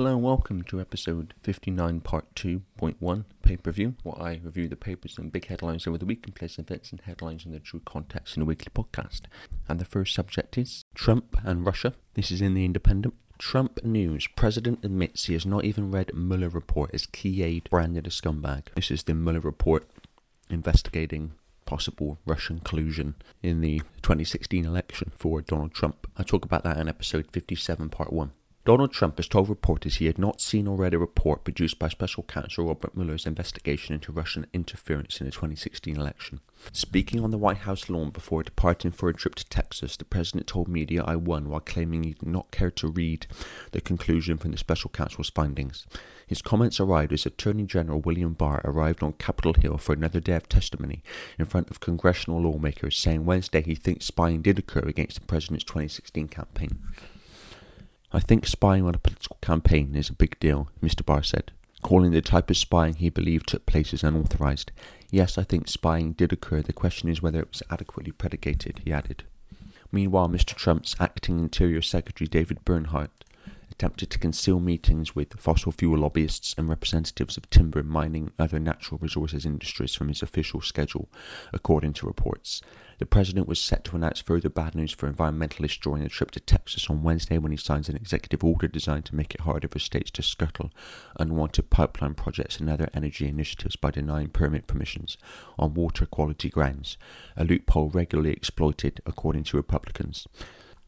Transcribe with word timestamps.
Hello 0.00 0.14
and 0.14 0.22
welcome 0.22 0.62
to 0.62 0.80
episode 0.80 1.34
59, 1.42 2.00
part 2.00 2.34
2.1, 2.34 3.24
pay 3.42 3.58
per 3.58 3.70
view, 3.70 3.96
where 4.02 4.18
I 4.18 4.40
review 4.42 4.66
the 4.66 4.74
papers 4.74 5.18
and 5.18 5.30
big 5.30 5.48
headlines 5.48 5.86
over 5.86 5.98
the 5.98 6.06
week 6.06 6.24
and 6.24 6.34
place 6.34 6.58
events 6.58 6.90
and 6.90 7.02
headlines 7.02 7.44
in 7.44 7.50
their 7.50 7.60
true 7.60 7.82
context 7.84 8.34
in 8.34 8.42
a 8.42 8.46
weekly 8.46 8.72
podcast. 8.74 9.24
And 9.68 9.78
the 9.78 9.84
first 9.84 10.14
subject 10.14 10.56
is 10.56 10.86
Trump 10.94 11.36
and 11.44 11.66
Russia. 11.66 11.92
This 12.14 12.30
is 12.30 12.40
in 12.40 12.54
The 12.54 12.64
Independent. 12.64 13.12
Trump 13.36 13.84
news. 13.84 14.26
President 14.26 14.82
admits 14.82 15.26
he 15.26 15.34
has 15.34 15.44
not 15.44 15.66
even 15.66 15.90
read 15.90 16.14
Mueller 16.14 16.48
report 16.48 16.92
as 16.94 17.04
key 17.04 17.42
aide 17.42 17.68
branded 17.68 18.06
a 18.06 18.10
scumbag. 18.10 18.68
This 18.74 18.90
is 18.90 19.02
the 19.02 19.12
Mueller 19.12 19.40
report 19.40 19.86
investigating 20.48 21.32
possible 21.66 22.18
Russian 22.24 22.60
collusion 22.60 23.16
in 23.42 23.60
the 23.60 23.80
2016 24.00 24.64
election 24.64 25.12
for 25.14 25.42
Donald 25.42 25.74
Trump. 25.74 26.06
I 26.16 26.22
talk 26.22 26.46
about 26.46 26.64
that 26.64 26.78
in 26.78 26.88
episode 26.88 27.26
57, 27.30 27.90
part 27.90 28.14
1. 28.14 28.32
Donald 28.66 28.92
Trump 28.92 29.16
has 29.16 29.26
told 29.26 29.48
reporters 29.48 29.96
he 29.96 30.04
had 30.04 30.18
not 30.18 30.38
seen 30.38 30.66
or 30.66 30.76
read 30.76 30.92
a 30.92 30.98
report 30.98 31.44
produced 31.44 31.78
by 31.78 31.88
special 31.88 32.22
counsel 32.24 32.66
Robert 32.66 32.94
Mueller's 32.94 33.24
investigation 33.24 33.94
into 33.94 34.12
Russian 34.12 34.46
interference 34.52 35.18
in 35.18 35.24
the 35.24 35.32
2016 35.32 35.96
election. 35.96 36.40
Speaking 36.70 37.24
on 37.24 37.30
the 37.30 37.38
White 37.38 37.58
House 37.58 37.88
lawn 37.88 38.10
before 38.10 38.42
departing 38.42 38.90
for 38.90 39.08
a 39.08 39.14
trip 39.14 39.34
to 39.36 39.46
Texas, 39.46 39.96
the 39.96 40.04
president 40.04 40.46
told 40.46 40.68
media 40.68 41.02
I 41.02 41.16
won 41.16 41.48
while 41.48 41.60
claiming 41.60 42.04
he 42.04 42.12
did 42.12 42.28
not 42.28 42.50
care 42.50 42.70
to 42.72 42.88
read 42.88 43.26
the 43.72 43.80
conclusion 43.80 44.36
from 44.36 44.50
the 44.50 44.58
special 44.58 44.90
counsel's 44.90 45.30
findings. 45.30 45.86
His 46.26 46.42
comments 46.42 46.78
arrived 46.78 47.14
as 47.14 47.24
Attorney 47.24 47.64
General 47.64 48.02
William 48.02 48.34
Barr 48.34 48.60
arrived 48.62 49.02
on 49.02 49.14
Capitol 49.14 49.54
Hill 49.54 49.78
for 49.78 49.94
another 49.94 50.20
day 50.20 50.36
of 50.36 50.50
testimony 50.50 51.02
in 51.38 51.46
front 51.46 51.70
of 51.70 51.80
congressional 51.80 52.42
lawmakers, 52.42 52.98
saying 52.98 53.24
Wednesday 53.24 53.62
he 53.62 53.74
thinks 53.74 54.04
spying 54.04 54.42
did 54.42 54.58
occur 54.58 54.80
against 54.80 55.18
the 55.18 55.26
president's 55.26 55.64
2016 55.64 56.28
campaign. 56.28 56.78
I 58.12 58.20
think 58.20 58.46
spying 58.46 58.84
on 58.84 58.94
a 58.94 58.98
political 58.98 59.38
campaign 59.40 59.94
is 59.94 60.10
a 60.10 60.14
big 60.14 60.38
deal, 60.40 60.68
Mr. 60.82 61.04
Barr 61.04 61.22
said, 61.22 61.52
calling 61.82 62.10
the 62.10 62.20
type 62.20 62.50
of 62.50 62.56
spying 62.56 62.94
he 62.94 63.08
believed 63.08 63.48
took 63.48 63.66
place 63.66 63.94
as 63.94 64.02
unauthorized. 64.02 64.72
Yes, 65.10 65.38
I 65.38 65.44
think 65.44 65.68
spying 65.68 66.12
did 66.12 66.32
occur. 66.32 66.62
The 66.62 66.72
question 66.72 67.08
is 67.08 67.22
whether 67.22 67.40
it 67.40 67.50
was 67.50 67.62
adequately 67.70 68.12
predicated, 68.12 68.80
he 68.84 68.92
added. 68.92 69.24
Meanwhile, 69.92 70.28
Mr. 70.28 70.54
Trump's 70.54 70.96
acting 70.98 71.38
Interior 71.38 71.82
Secretary 71.82 72.26
David 72.26 72.64
Bernhardt 72.64 73.10
attempted 73.80 74.10
to 74.10 74.18
conceal 74.18 74.60
meetings 74.60 75.16
with 75.16 75.40
fossil 75.40 75.72
fuel 75.72 76.00
lobbyists 76.00 76.54
and 76.58 76.68
representatives 76.68 77.38
of 77.38 77.48
timber, 77.48 77.78
and 77.78 77.88
mining, 77.88 78.24
and 78.24 78.32
other 78.38 78.58
natural 78.58 78.98
resources 79.00 79.46
industries 79.46 79.94
from 79.94 80.08
his 80.08 80.22
official 80.22 80.60
schedule, 80.60 81.08
according 81.54 81.94
to 81.94 82.04
reports. 82.04 82.60
The 82.98 83.06
president 83.06 83.48
was 83.48 83.58
set 83.58 83.84
to 83.84 83.96
announce 83.96 84.20
further 84.20 84.50
bad 84.50 84.74
news 84.74 84.92
for 84.92 85.10
environmentalists 85.10 85.80
during 85.80 86.02
a 86.02 86.10
trip 86.10 86.30
to 86.32 86.40
Texas 86.40 86.90
on 86.90 87.02
Wednesday 87.02 87.38
when 87.38 87.52
he 87.52 87.56
signs 87.56 87.88
an 87.88 87.96
executive 87.96 88.44
order 88.44 88.68
designed 88.68 89.06
to 89.06 89.16
make 89.16 89.34
it 89.34 89.40
harder 89.40 89.68
for 89.68 89.78
states 89.78 90.10
to 90.10 90.22
scuttle 90.22 90.70
unwanted 91.18 91.70
pipeline 91.70 92.12
projects 92.12 92.60
and 92.60 92.68
other 92.68 92.90
energy 92.92 93.26
initiatives 93.28 93.76
by 93.76 93.90
denying 93.90 94.28
permit 94.28 94.66
permissions 94.66 95.16
on 95.58 95.72
water 95.72 96.04
quality 96.04 96.50
grounds, 96.50 96.98
a 97.34 97.44
loophole 97.44 97.88
regularly 97.88 98.32
exploited 98.32 99.00
according 99.06 99.44
to 99.44 99.56
Republicans. 99.56 100.26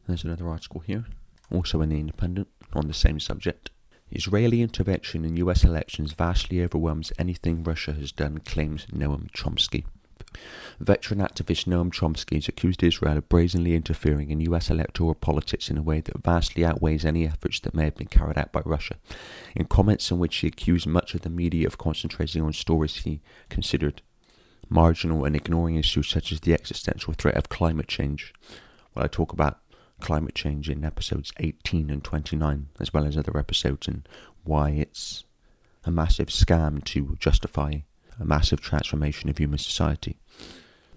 There's 0.07 0.25
another 0.25 0.51
article 0.51 0.83
here, 0.83 1.07
also 1.51 1.81
in 1.81 1.89
The 1.89 1.99
Independent 1.99 2.49
on 2.77 2.89
the 2.89 2.95
same 2.95 3.21
subject. 3.21 3.71
Israeli 4.11 4.61
intervention 4.61 5.25
in 5.25 5.37
US 5.39 5.65
elections 5.65 6.13
vastly 6.13 6.63
overwhelms 6.63 7.13
anything 7.19 7.65
Russia 7.65 7.93
has 7.93 8.13
done, 8.13 8.39
claims 8.41 8.87
Noam 8.93 9.31
Chomsky. 9.33 9.85
Veteran 10.81 11.21
activist 11.21 11.67
Noam 11.67 11.91
Chomsky 11.91 12.37
has 12.37 12.49
accused 12.49 12.83
Israel 12.83 13.19
of 13.19 13.29
brazenly 13.29 13.75
interfering 13.75 14.31
in 14.31 14.41
US 14.41 14.71
electoral 14.71 15.15
politics 15.15 15.71
in 15.71 15.79
a 15.79 15.83
way 15.83 16.01
that 16.01 16.23
vastly 16.23 16.65
outweighs 16.65 17.05
any 17.05 17.27
efforts 17.27 17.61
that 17.61 17.75
may 17.75 17.85
have 17.85 17.97
been 17.97 18.07
carried 18.07 18.39
out 18.39 18.53
by 18.53 18.61
Russia. 18.65 18.97
In 19.55 19.67
comments 19.67 20.11
in 20.11 20.19
which 20.19 20.37
he 20.37 20.49
accused 20.49 20.87
much 20.87 21.15
of 21.15 21.23
the 21.23 21.31
media 21.31 21.67
of 21.67 21.79
concentrating 21.79 22.43
on 22.43 22.53
stories 22.53 22.97
he 22.97 23.21
considered 23.49 24.03
marginal 24.69 25.25
and 25.25 25.37
ignoring 25.37 25.77
issues 25.77 26.09
such 26.09 26.33
as 26.33 26.41
the 26.41 26.55
existential 26.55 27.13
threat 27.13 27.37
of 27.37 27.49
climate 27.49 27.89
change. 27.89 28.33
Well, 28.95 29.05
I 29.05 29.09
talk 29.09 29.33
about 29.33 29.61
climate 30.03 30.35
change 30.35 30.69
in 30.69 30.85
episodes 30.85 31.33
18 31.39 31.89
and 31.89 32.03
29, 32.03 32.69
as 32.81 32.93
well 32.93 33.07
as 33.07 33.17
other 33.17 33.39
episodes, 33.39 33.87
and 33.87 34.07
why 34.45 34.71
it's 34.71 35.25
a 35.85 35.91
massive 35.91 36.27
scam 36.27 36.83
to 36.85 37.17
justify 37.21 37.77
a 38.21 38.25
massive 38.25 38.61
transformation 38.61 39.31
of 39.31 39.39
human 39.39 39.59
society. 39.59 40.19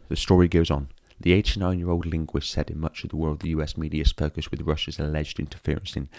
The 0.10 0.16
story 0.16 0.48
goes 0.48 0.72
on. 0.72 0.90
The 1.20 1.34
89 1.34 1.80
year 1.80 1.90
old 1.90 2.06
linguist 2.06 2.50
said 2.50 2.70
in 2.70 2.80
much 2.80 3.04
of 3.04 3.12
the 3.12 3.16
world 3.16 3.40
the 3.40 3.50
US 3.50 3.78
media's 3.78 4.12
focus 4.12 4.52
with 4.52 4.62
Russia's 4.62 5.00
alleged 5.00 5.40
interference 5.40 5.96
in 5.96 6.10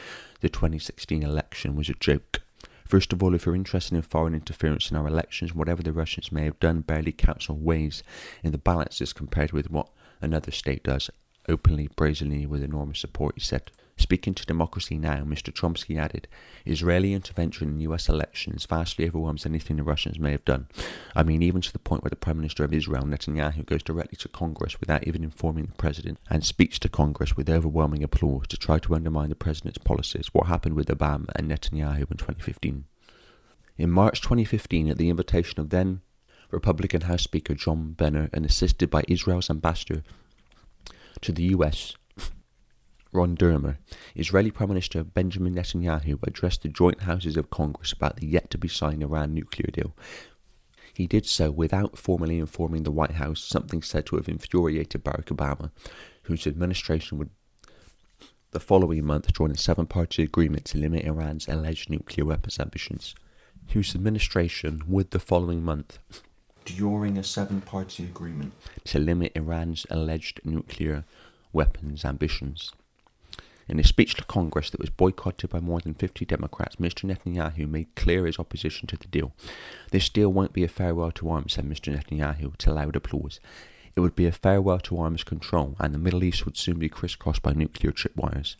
the 0.40 0.48
2016 0.48 1.22
election 1.22 1.76
was 1.76 1.88
a 1.88 1.94
joke. 1.94 2.42
First 2.86 3.12
of 3.12 3.20
all, 3.20 3.34
if 3.34 3.44
you're 3.44 3.56
interested 3.56 3.96
in 3.96 4.02
foreign 4.02 4.34
interference 4.34 4.92
in 4.92 4.96
our 4.96 5.08
elections, 5.08 5.54
whatever 5.54 5.82
the 5.82 5.92
Russians 5.92 6.30
may 6.30 6.44
have 6.44 6.60
done 6.60 6.80
barely 6.80 7.12
counts 7.12 7.50
or 7.50 7.56
weighs 7.56 8.04
in 8.44 8.52
the 8.52 8.58
balances 8.58 9.12
compared 9.12 9.50
with 9.50 9.70
what 9.70 9.88
another 10.22 10.52
state 10.52 10.84
does 10.84 11.10
openly, 11.48 11.88
brazenly, 11.96 12.46
with 12.46 12.62
enormous 12.62 13.00
support, 13.00 13.34
he 13.36 13.40
said. 13.40 13.70
Speaking 13.98 14.34
to 14.34 14.44
Democracy 14.44 14.98
Now!, 14.98 15.22
Mr. 15.22 15.50
Chomsky 15.50 15.98
added, 15.98 16.28
Israeli 16.66 17.14
intervention 17.14 17.70
in 17.70 17.80
US 17.80 18.10
elections 18.10 18.66
vastly 18.66 19.06
overwhelms 19.06 19.46
anything 19.46 19.78
the 19.78 19.82
Russians 19.82 20.18
may 20.18 20.32
have 20.32 20.44
done. 20.44 20.66
I 21.14 21.22
mean, 21.22 21.42
even 21.42 21.62
to 21.62 21.72
the 21.72 21.78
point 21.78 22.02
where 22.02 22.10
the 22.10 22.16
Prime 22.16 22.36
Minister 22.36 22.62
of 22.62 22.74
Israel, 22.74 23.04
Netanyahu, 23.04 23.64
goes 23.64 23.82
directly 23.82 24.16
to 24.18 24.28
Congress 24.28 24.80
without 24.80 25.06
even 25.06 25.24
informing 25.24 25.64
the 25.64 25.74
President 25.76 26.18
and 26.28 26.44
speaks 26.44 26.78
to 26.80 26.90
Congress 26.90 27.38
with 27.38 27.48
overwhelming 27.48 28.02
applause 28.02 28.46
to 28.48 28.58
try 28.58 28.78
to 28.80 28.94
undermine 28.94 29.30
the 29.30 29.34
President's 29.34 29.78
policies, 29.78 30.28
what 30.34 30.46
happened 30.46 30.76
with 30.76 30.88
Obama 30.88 31.28
and 31.34 31.50
Netanyahu 31.50 32.10
in 32.10 32.18
2015. 32.18 32.84
In 33.78 33.90
March 33.90 34.20
2015, 34.20 34.90
at 34.90 34.98
the 34.98 35.08
invitation 35.08 35.58
of 35.58 35.70
then 35.70 36.02
Republican 36.50 37.02
House 37.02 37.22
Speaker 37.22 37.54
John 37.54 37.92
Boehner 37.92 38.28
and 38.32 38.44
assisted 38.44 38.90
by 38.90 39.04
Israel's 39.08 39.50
ambassador 39.50 40.02
to 41.22 41.32
the 41.32 41.44
US, 41.44 41.94
Ron 43.12 43.36
Dermer, 43.36 43.78
Israeli 44.14 44.50
Prime 44.50 44.68
Minister 44.68 45.02
Benjamin 45.02 45.54
Netanyahu 45.54 46.18
addressed 46.22 46.62
the 46.62 46.68
joint 46.68 47.02
houses 47.02 47.36
of 47.36 47.50
Congress 47.50 47.92
about 47.92 48.16
the 48.16 48.26
yet 48.26 48.50
to 48.50 48.58
be 48.58 48.68
signed 48.68 49.02
Iran 49.02 49.32
nuclear 49.32 49.70
deal. 49.72 49.94
He 50.92 51.06
did 51.06 51.26
so 51.26 51.50
without 51.50 51.98
formally 51.98 52.38
informing 52.38 52.82
the 52.82 52.90
White 52.90 53.12
House, 53.12 53.42
something 53.42 53.82
said 53.82 54.06
to 54.06 54.16
have 54.16 54.28
infuriated 54.28 55.04
Barack 55.04 55.26
Obama, 55.26 55.70
whose 56.22 56.46
administration 56.46 57.18
would 57.18 57.30
the 58.52 58.60
following 58.60 59.04
month 59.04 59.34
join 59.34 59.50
a 59.50 59.56
seven 59.56 59.84
party 59.84 60.22
agreement 60.22 60.64
to 60.64 60.78
limit 60.78 61.04
Iran's 61.04 61.48
alleged 61.48 61.90
nuclear 61.90 62.24
weapons 62.24 62.58
ambitions. 62.58 63.14
Whose 63.72 63.94
administration 63.94 64.82
would 64.86 65.10
the 65.10 65.18
following 65.18 65.62
month 65.62 65.98
during 66.66 67.16
a 67.16 67.22
seven 67.22 67.60
party 67.60 68.04
agreement 68.04 68.52
to 68.84 68.98
limit 68.98 69.32
Iran's 69.34 69.86
alleged 69.90 70.40
nuclear 70.44 71.04
weapons 71.52 72.04
ambitions. 72.04 72.72
In 73.68 73.80
a 73.80 73.84
speech 73.84 74.14
to 74.14 74.24
Congress 74.24 74.70
that 74.70 74.80
was 74.80 74.90
boycotted 74.90 75.50
by 75.50 75.58
more 75.58 75.80
than 75.80 75.94
50 75.94 76.24
Democrats, 76.24 76.76
Mr. 76.76 77.04
Netanyahu 77.04 77.68
made 77.68 77.94
clear 77.96 78.26
his 78.26 78.38
opposition 78.38 78.86
to 78.86 78.96
the 78.96 79.08
deal. 79.08 79.32
This 79.90 80.08
deal 80.08 80.32
won't 80.32 80.52
be 80.52 80.62
a 80.62 80.68
farewell 80.68 81.10
to 81.12 81.28
arms, 81.28 81.54
said 81.54 81.64
Mr. 81.64 81.92
Netanyahu 81.92 82.56
to 82.58 82.72
loud 82.72 82.94
applause. 82.94 83.40
It 83.96 84.00
would 84.00 84.14
be 84.14 84.26
a 84.26 84.32
farewell 84.32 84.78
to 84.80 84.98
arms 84.98 85.24
control, 85.24 85.74
and 85.80 85.92
the 85.92 85.98
Middle 85.98 86.22
East 86.22 86.44
would 86.44 86.56
soon 86.56 86.78
be 86.78 86.88
crisscrossed 86.88 87.42
by 87.42 87.54
nuclear 87.54 87.92
tripwires. 87.92 88.54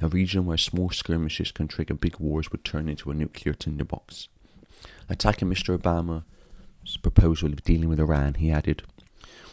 A 0.00 0.08
region 0.08 0.46
where 0.46 0.58
small 0.58 0.90
skirmishes 0.90 1.50
can 1.50 1.66
trigger 1.66 1.94
big 1.94 2.18
wars 2.20 2.52
would 2.52 2.64
turn 2.64 2.88
into 2.88 3.10
a 3.10 3.14
nuclear 3.14 3.54
tinderbox. 3.54 4.28
Attacking 5.08 5.48
Mr. 5.48 5.76
Obama 5.76 6.24
proposal 7.02 7.52
of 7.52 7.62
dealing 7.62 7.88
with 7.88 8.00
Iran, 8.00 8.34
he 8.34 8.50
added, 8.50 8.82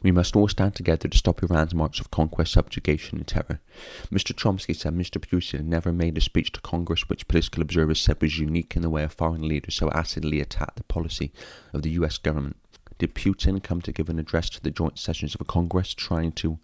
we 0.01 0.11
must 0.11 0.35
all 0.35 0.47
stand 0.47 0.75
together 0.75 1.09
to 1.09 1.17
stop 1.17 1.43
Iran's 1.43 1.73
march 1.73 1.99
of 1.99 2.11
conquest, 2.11 2.53
subjugation, 2.53 3.17
and 3.17 3.27
terror. 3.27 3.59
Mr. 4.11 4.33
Chomsky 4.33 4.75
said 4.75 4.93
Mr. 4.93 5.19
Putin 5.19 5.65
never 5.65 5.91
made 5.91 6.17
a 6.17 6.21
speech 6.21 6.51
to 6.53 6.61
Congress 6.61 7.09
which 7.09 7.27
political 7.27 7.61
observers 7.61 7.99
said 7.99 8.21
was 8.21 8.39
unique 8.39 8.75
in 8.75 8.81
the 8.81 8.89
way 8.89 9.03
a 9.03 9.09
foreign 9.09 9.45
leader 9.47 9.71
so 9.71 9.89
acidly 9.91 10.39
attacked 10.39 10.77
the 10.77 10.83
policy 10.83 11.33
of 11.73 11.81
the 11.81 11.91
US 11.91 12.17
government. 12.17 12.55
Did 12.97 13.15
Putin 13.15 13.61
come 13.61 13.81
to 13.81 13.91
give 13.91 14.09
an 14.09 14.19
address 14.19 14.49
to 14.51 14.61
the 14.61 14.71
joint 14.71 14.97
sessions 14.97 15.35
of 15.35 15.41
a 15.41 15.45
Congress 15.45 15.93
trying 15.93 16.31
to, 16.33 16.59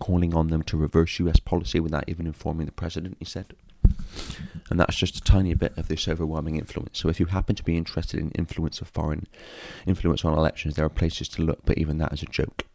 calling 0.00 0.34
on 0.34 0.48
them 0.48 0.62
to 0.64 0.76
reverse 0.76 1.20
US 1.20 1.38
policy 1.38 1.78
without 1.78 2.08
even 2.08 2.26
informing 2.26 2.66
the 2.66 2.72
president, 2.72 3.16
he 3.20 3.24
said? 3.24 3.54
And 4.70 4.78
that's 4.78 4.96
just 4.96 5.16
a 5.16 5.20
tiny 5.20 5.54
bit 5.54 5.76
of 5.76 5.88
this 5.88 6.06
overwhelming 6.06 6.56
influence. 6.56 6.98
So 6.98 7.08
if 7.08 7.18
you 7.18 7.26
happen 7.26 7.56
to 7.56 7.64
be 7.64 7.76
interested 7.76 8.20
in 8.20 8.30
influence 8.32 8.80
of 8.80 8.88
foreign 8.88 9.26
influence 9.84 10.24
on 10.24 10.32
elections, 10.32 10.76
there 10.76 10.84
are 10.84 10.90
places 10.90 11.28
to 11.30 11.42
look, 11.42 11.60
but 11.64 11.76
even 11.76 11.98
that 11.98 12.12
is 12.12 12.22
a 12.22 12.26
joke. 12.26 12.66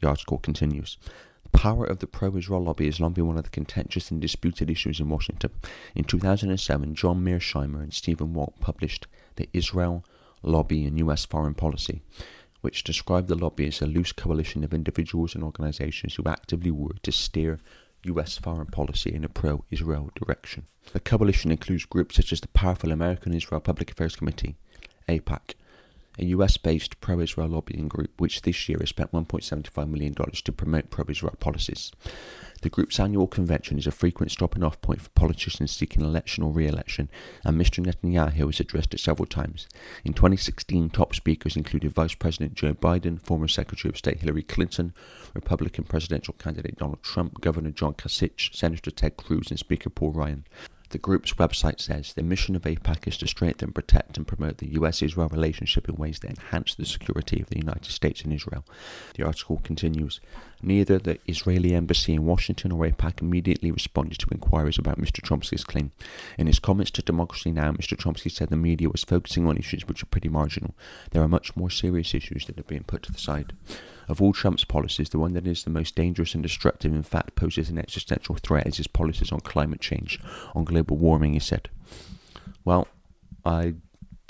The 0.00 0.08
article 0.08 0.38
continues. 0.38 0.96
The 1.44 1.58
power 1.58 1.84
of 1.84 1.98
the 1.98 2.06
pro-Israel 2.06 2.64
lobby 2.64 2.86
has 2.86 3.00
long 3.00 3.12
been 3.12 3.26
one 3.26 3.36
of 3.36 3.44
the 3.44 3.50
contentious 3.50 4.10
and 4.10 4.20
disputed 4.20 4.70
issues 4.70 4.98
in 4.98 5.10
Washington. 5.10 5.50
In 5.94 6.04
2007, 6.04 6.94
John 6.94 7.22
Mearsheimer 7.22 7.82
and 7.82 7.92
Stephen 7.92 8.32
Walt 8.32 8.54
published 8.60 9.06
The 9.36 9.50
Israel 9.52 10.04
Lobby 10.42 10.86
in 10.86 10.96
U.S. 10.98 11.26
Foreign 11.26 11.54
Policy, 11.54 12.00
which 12.62 12.82
described 12.82 13.28
the 13.28 13.34
lobby 13.34 13.66
as 13.66 13.82
a 13.82 13.86
loose 13.86 14.12
coalition 14.12 14.64
of 14.64 14.72
individuals 14.72 15.34
and 15.34 15.44
organizations 15.44 16.14
who 16.14 16.24
actively 16.26 16.70
work 16.70 17.02
to 17.02 17.12
steer 17.12 17.60
US 18.04 18.36
foreign 18.38 18.66
policy 18.66 19.12
in 19.14 19.24
a 19.24 19.28
pro 19.28 19.64
Israel 19.70 20.10
direction. 20.14 20.66
The 20.92 21.00
coalition 21.00 21.50
includes 21.50 21.84
groups 21.84 22.16
such 22.16 22.32
as 22.32 22.40
the 22.40 22.48
powerful 22.48 22.92
American 22.92 23.32
Israel 23.34 23.60
Public 23.60 23.90
Affairs 23.90 24.16
Committee, 24.16 24.56
AIPAC, 25.08 25.54
a 26.18 26.24
US 26.26 26.56
based 26.56 27.00
pro 27.00 27.20
Israel 27.20 27.48
lobbying 27.48 27.88
group 27.88 28.20
which 28.20 28.42
this 28.42 28.68
year 28.68 28.78
has 28.80 28.90
spent 28.90 29.12
$1.75 29.12 29.88
million 29.88 30.14
to 30.14 30.52
promote 30.52 30.90
pro 30.90 31.04
Israel 31.08 31.34
policies. 31.38 31.92
The 32.62 32.70
group's 32.70 33.00
annual 33.00 33.26
convention 33.26 33.76
is 33.76 33.88
a 33.88 33.90
frequent 33.90 34.30
stopping 34.30 34.62
off 34.62 34.80
point 34.80 35.00
for 35.00 35.08
politicians 35.10 35.72
seeking 35.72 36.02
election 36.02 36.44
or 36.44 36.52
re 36.52 36.68
election, 36.68 37.10
and 37.44 37.60
Mr. 37.60 37.84
Netanyahu 37.84 38.46
has 38.46 38.60
addressed 38.60 38.94
it 38.94 39.00
several 39.00 39.26
times. 39.26 39.66
In 40.04 40.12
2016, 40.12 40.90
top 40.90 41.12
speakers 41.12 41.56
included 41.56 41.92
Vice 41.92 42.14
President 42.14 42.54
Joe 42.54 42.74
Biden, 42.74 43.20
former 43.20 43.48
Secretary 43.48 43.90
of 43.90 43.98
State 43.98 44.20
Hillary 44.20 44.44
Clinton, 44.44 44.94
Republican 45.34 45.82
presidential 45.82 46.34
candidate 46.34 46.78
Donald 46.78 47.02
Trump, 47.02 47.40
Governor 47.40 47.72
John 47.72 47.94
Kasich, 47.94 48.54
Senator 48.54 48.92
Ted 48.92 49.16
Cruz, 49.16 49.50
and 49.50 49.58
Speaker 49.58 49.90
Paul 49.90 50.12
Ryan. 50.12 50.44
The 50.92 50.98
group's 50.98 51.32
website 51.32 51.80
says 51.80 52.12
the 52.12 52.22
mission 52.22 52.54
of 52.54 52.62
AIPAC 52.62 53.08
is 53.08 53.16
to 53.16 53.26
strengthen, 53.26 53.72
protect, 53.72 54.18
and 54.18 54.26
promote 54.26 54.58
the 54.58 54.74
US 54.74 55.00
Israel 55.00 55.28
relationship 55.30 55.88
in 55.88 55.94
ways 55.94 56.18
that 56.18 56.30
enhance 56.30 56.74
the 56.74 56.84
security 56.84 57.40
of 57.40 57.48
the 57.48 57.56
United 57.56 57.90
States 57.90 58.20
and 58.20 58.32
Israel. 58.32 58.62
The 59.14 59.24
article 59.24 59.58
continues 59.64 60.20
Neither 60.64 60.98
the 60.98 61.18
Israeli 61.26 61.74
embassy 61.74 62.14
in 62.14 62.24
Washington 62.24 62.70
or 62.70 62.86
AIPAC 62.86 63.20
immediately 63.20 63.72
responded 63.72 64.18
to 64.20 64.28
inquiries 64.30 64.78
about 64.78 64.98
Mr. 64.98 65.20
Chomsky's 65.20 65.64
claim. 65.64 65.90
In 66.38 66.46
his 66.46 66.60
comments 66.60 66.92
to 66.92 67.02
Democracy 67.02 67.50
Now!, 67.50 67.72
Mr. 67.72 67.96
Chomsky 67.96 68.30
said 68.30 68.48
the 68.48 68.56
media 68.56 68.88
was 68.88 69.02
focusing 69.02 69.48
on 69.48 69.56
issues 69.56 69.88
which 69.88 70.04
are 70.04 70.06
pretty 70.06 70.28
marginal. 70.28 70.76
There 71.10 71.22
are 71.22 71.28
much 71.28 71.56
more 71.56 71.68
serious 71.68 72.14
issues 72.14 72.46
that 72.46 72.60
are 72.60 72.64
being 72.64 72.84
put 72.84 73.02
to 73.04 73.12
the 73.12 73.18
side. 73.18 73.54
Of 74.08 74.22
all 74.22 74.32
Trump's 74.32 74.64
policies, 74.64 75.10
the 75.10 75.18
one 75.18 75.32
that 75.32 75.48
is 75.48 75.64
the 75.64 75.70
most 75.70 75.96
dangerous 75.96 76.34
and 76.34 76.42
destructive, 76.42 76.92
in 76.92 77.02
fact, 77.02 77.34
poses 77.34 77.68
an 77.68 77.78
existential 77.78 78.36
threat, 78.36 78.66
is 78.66 78.76
his 78.76 78.86
policies 78.86 79.32
on 79.32 79.40
climate 79.40 79.80
change, 79.80 80.20
on 80.54 80.64
global 80.64 80.96
warming, 80.96 81.32
he 81.32 81.40
said. 81.40 81.70
Well, 82.64 82.86
I 83.44 83.74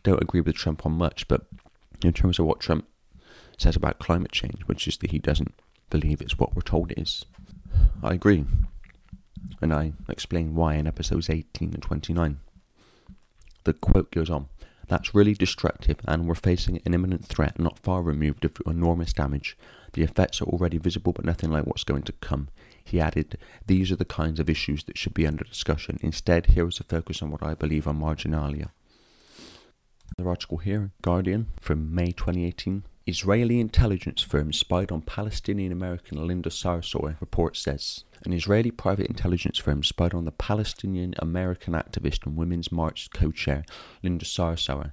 don't 0.02 0.22
agree 0.22 0.40
with 0.40 0.54
Trump 0.54 0.86
on 0.86 0.92
much, 0.92 1.28
but 1.28 1.46
in 2.02 2.14
terms 2.14 2.38
of 2.38 2.46
what 2.46 2.60
Trump 2.60 2.86
says 3.58 3.76
about 3.76 3.98
climate 3.98 4.32
change, 4.32 4.62
which 4.62 4.88
is 4.88 4.96
that 4.98 5.10
he 5.10 5.18
doesn't 5.18 5.54
believe 5.92 6.20
it's 6.20 6.38
what 6.38 6.56
we're 6.56 6.62
told 6.62 6.90
it 6.90 6.98
is, 6.98 7.24
I 8.02 8.14
agree. 8.14 8.44
And 9.60 9.72
I 9.72 9.92
explain 10.08 10.54
why 10.54 10.74
in 10.74 10.86
episodes 10.86 11.28
18 11.28 11.74
and 11.74 11.82
29. 11.82 12.40
The 13.64 13.72
quote 13.74 14.10
goes 14.10 14.30
on 14.30 14.48
that's 14.92 15.14
really 15.14 15.32
destructive, 15.32 15.96
and 16.06 16.26
we're 16.26 16.34
facing 16.34 16.82
an 16.84 16.92
imminent 16.92 17.24
threat 17.24 17.58
not 17.58 17.78
far 17.78 18.02
removed 18.02 18.44
of 18.44 18.60
enormous 18.66 19.14
damage. 19.14 19.56
The 19.94 20.02
effects 20.02 20.42
are 20.42 20.46
already 20.46 20.76
visible, 20.76 21.14
but 21.14 21.24
nothing 21.24 21.50
like 21.50 21.64
what's 21.64 21.84
going 21.84 22.02
to 22.02 22.12
come. 22.12 22.48
He 22.84 23.00
added, 23.00 23.38
These 23.66 23.90
are 23.90 23.96
the 23.96 24.04
kinds 24.04 24.38
of 24.38 24.50
issues 24.50 24.84
that 24.84 24.98
should 24.98 25.14
be 25.14 25.26
under 25.26 25.44
discussion. 25.44 25.98
Instead, 26.02 26.46
here 26.46 26.68
is 26.68 26.78
a 26.78 26.84
focus 26.84 27.22
on 27.22 27.30
what 27.30 27.42
I 27.42 27.54
believe 27.54 27.86
are 27.86 27.94
marginalia. 27.94 28.70
Another 30.18 30.30
article 30.30 30.58
here, 30.58 30.90
Guardian, 31.00 31.48
from 31.58 31.94
May 31.94 32.12
2018. 32.12 32.84
Israeli 33.04 33.58
intelligence 33.58 34.22
firm 34.22 34.52
spied 34.52 34.92
on 34.92 35.02
Palestinian 35.02 35.72
American 35.72 36.24
Linda 36.24 36.50
Sarsour, 36.50 37.20
report 37.20 37.56
says. 37.56 38.04
An 38.24 38.32
Israeli 38.32 38.70
private 38.70 39.08
intelligence 39.08 39.58
firm 39.58 39.82
spied 39.82 40.14
on 40.14 40.24
the 40.24 40.30
Palestinian 40.30 41.12
American 41.18 41.74
activist 41.74 42.24
and 42.24 42.36
Women's 42.36 42.70
March 42.70 43.10
co 43.12 43.32
chair 43.32 43.64
Linda 44.04 44.24
Sarsour 44.24 44.92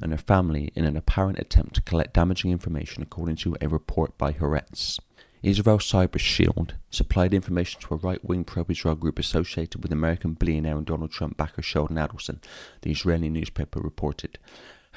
and 0.00 0.12
her 0.12 0.18
family 0.18 0.70
in 0.76 0.84
an 0.84 0.96
apparent 0.96 1.40
attempt 1.40 1.74
to 1.74 1.82
collect 1.82 2.14
damaging 2.14 2.52
information, 2.52 3.02
according 3.02 3.34
to 3.36 3.56
a 3.60 3.66
report 3.66 4.16
by 4.16 4.32
Haaretz. 4.32 5.00
Israel 5.42 5.78
Cyber 5.78 6.20
Shield 6.20 6.74
supplied 6.90 7.34
information 7.34 7.80
to 7.80 7.94
a 7.94 7.96
right 7.96 8.24
wing 8.24 8.44
pro 8.44 8.64
Israel 8.68 8.94
group 8.94 9.18
associated 9.18 9.82
with 9.82 9.92
American 9.92 10.34
billionaire 10.34 10.76
and 10.76 10.86
Donald 10.86 11.10
Trump 11.10 11.36
backer 11.36 11.62
Sheldon 11.62 11.96
Adelson, 11.96 12.40
the 12.82 12.92
Israeli 12.92 13.28
newspaper 13.28 13.80
reported. 13.80 14.38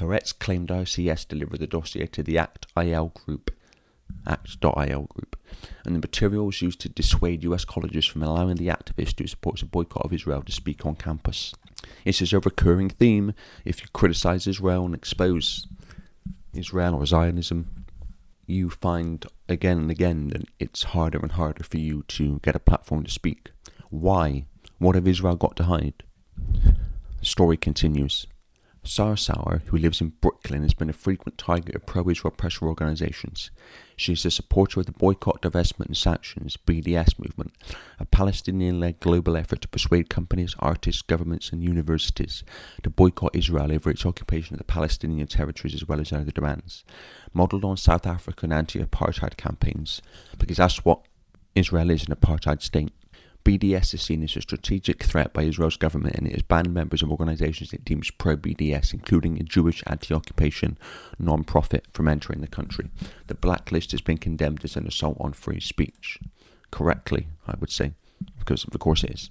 Haaretz 0.01 0.37
claimed 0.37 0.69
ICS 0.69 1.27
delivered 1.27 1.59
the 1.59 1.67
dossier 1.67 2.07
to 2.07 2.23
the 2.23 2.37
ACT-IL 2.37 3.09
group, 3.09 3.51
ACT.IL 4.25 5.03
group, 5.03 5.35
and 5.85 5.95
the 5.95 5.99
materials 5.99 6.61
used 6.61 6.81
to 6.81 6.89
dissuade 6.89 7.43
US 7.43 7.65
colleges 7.65 8.05
from 8.05 8.23
allowing 8.23 8.55
the 8.55 8.67
activist 8.67 9.19
who 9.19 9.27
supports 9.27 9.61
a 9.61 9.65
boycott 9.65 10.03
of 10.03 10.13
Israel 10.13 10.41
to 10.41 10.51
speak 10.51 10.85
on 10.85 10.95
campus. 10.95 11.53
This 12.03 12.21
is 12.21 12.33
a 12.33 12.39
recurring 12.39 12.89
theme 12.89 13.33
if 13.63 13.81
you 13.81 13.87
criticize 13.93 14.47
Israel 14.47 14.85
and 14.85 14.95
expose 14.95 15.67
Israel 16.53 16.95
or 16.95 17.05
Zionism. 17.05 17.85
You 18.47 18.69
find 18.69 19.25
again 19.47 19.77
and 19.77 19.91
again 19.91 20.29
that 20.29 20.45
it's 20.59 20.83
harder 20.83 21.19
and 21.19 21.33
harder 21.33 21.63
for 21.63 21.77
you 21.77 22.03
to 22.09 22.39
get 22.39 22.55
a 22.55 22.59
platform 22.59 23.03
to 23.03 23.11
speak. 23.11 23.51
Why? 23.89 24.45
What 24.79 24.95
have 24.95 25.07
Israel 25.07 25.35
got 25.35 25.55
to 25.57 25.65
hide? 25.65 26.03
The 27.19 27.25
story 27.25 27.55
continues. 27.55 28.25
Sarsour, 28.83 29.61
who 29.67 29.77
lives 29.77 30.01
in 30.01 30.13
Brooklyn, 30.21 30.63
has 30.63 30.73
been 30.73 30.89
a 30.89 30.93
frequent 30.93 31.37
target 31.37 31.75
of 31.75 31.85
pro 31.85 32.09
Israel 32.09 32.31
pressure 32.31 32.65
organizations. 32.65 33.51
She 33.95 34.13
is 34.13 34.25
a 34.25 34.31
supporter 34.31 34.79
of 34.79 34.87
the 34.87 34.91
Boycott, 34.91 35.43
Divestment 35.43 35.85
and 35.85 35.97
Sanctions 35.97 36.57
BDS 36.57 37.19
movement, 37.19 37.53
a 37.99 38.05
Palestinian 38.05 38.79
led 38.79 38.99
global 38.99 39.37
effort 39.37 39.61
to 39.61 39.67
persuade 39.67 40.09
companies, 40.09 40.55
artists, 40.57 41.03
governments, 41.03 41.51
and 41.51 41.63
universities 41.63 42.43
to 42.81 42.89
boycott 42.89 43.35
Israel 43.35 43.71
over 43.71 43.91
its 43.91 44.05
occupation 44.05 44.55
of 44.55 44.57
the 44.57 44.63
Palestinian 44.63 45.27
territories 45.27 45.75
as 45.75 45.87
well 45.87 46.01
as 46.01 46.11
other 46.11 46.31
demands. 46.31 46.83
Modelled 47.33 47.65
on 47.65 47.77
South 47.77 48.07
African 48.07 48.51
anti 48.51 48.83
apartheid 48.83 49.37
campaigns, 49.37 50.01
because 50.39 50.57
that's 50.57 50.83
what 50.83 51.01
Israel 51.53 51.91
is 51.91 52.07
an 52.07 52.15
apartheid 52.15 52.63
state. 52.63 52.93
BDS 53.43 53.93
is 53.93 54.01
seen 54.01 54.23
as 54.23 54.35
a 54.35 54.41
strategic 54.41 55.03
threat 55.03 55.33
by 55.33 55.43
Israel's 55.43 55.77
government 55.77 56.15
and 56.15 56.27
it 56.27 56.33
has 56.33 56.43
banned 56.43 56.73
members 56.73 57.01
of 57.01 57.11
organizations 57.11 57.73
it 57.73 57.83
deems 57.83 58.11
pro 58.11 58.37
BDS, 58.37 58.93
including 58.93 59.39
a 59.39 59.43
Jewish 59.43 59.83
anti 59.87 60.13
occupation 60.13 60.77
non 61.17 61.43
profit, 61.43 61.85
from 61.91 62.07
entering 62.07 62.41
the 62.41 62.47
country. 62.47 62.89
The 63.27 63.35
blacklist 63.35 63.91
has 63.91 64.01
been 64.01 64.17
condemned 64.17 64.63
as 64.63 64.75
an 64.75 64.87
assault 64.87 65.17
on 65.19 65.33
free 65.33 65.59
speech. 65.59 66.19
Correctly, 66.69 67.27
I 67.47 67.55
would 67.59 67.71
say, 67.71 67.93
because 68.39 68.63
of 68.63 68.79
course 68.79 69.03
it 69.03 69.11
is. 69.11 69.29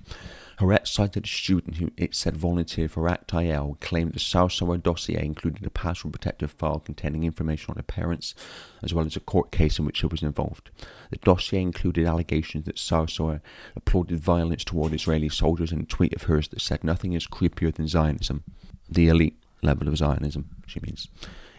Haaretz 0.61 0.89
cited 0.89 1.25
a 1.25 1.29
student 1.29 1.79
who 1.79 1.91
it 1.97 2.15
said 2.15 2.37
volunteered 2.37 2.91
for 2.91 3.09
ACT-IL 3.09 3.79
claimed 3.81 4.13
the 4.13 4.21
Sarsour 4.21 4.81
dossier 4.83 5.25
included 5.25 5.65
a 5.65 5.71
password 5.71 6.13
protected 6.13 6.51
file 6.51 6.81
containing 6.81 7.25
information 7.25 7.71
on 7.71 7.77
her 7.77 7.83
parents, 7.83 8.35
as 8.83 8.93
well 8.93 9.07
as 9.07 9.17
a 9.17 9.21
court 9.21 9.51
case 9.51 9.79
in 9.79 9.87
which 9.87 9.99
she 9.99 10.07
was 10.07 10.23
involved. 10.23 10.71
The 11.11 11.17
dossier 11.17 11.63
included 11.63 12.07
allegations 12.07 12.67
that 12.67 12.77
Sarsour 12.77 13.41
applauded 13.75 14.21
violence 14.21 14.63
toward 14.63 14.93
Israeli 14.93 15.31
soldiers 15.31 15.73
in 15.73 15.81
a 15.81 15.85
tweet 15.85 16.15
of 16.15 16.25
hers 16.25 16.49
that 16.49 16.61
said 16.61 16.85
nothing 16.85 17.15
is 17.15 17.27
creepier 17.27 17.75
than 17.75 17.89
Zionism, 17.89 18.45
the 18.87 19.09
elite 19.09 19.43
level 19.63 19.89
of 19.89 19.97
Zionism, 19.97 20.51
she 20.67 20.81
means. 20.81 21.09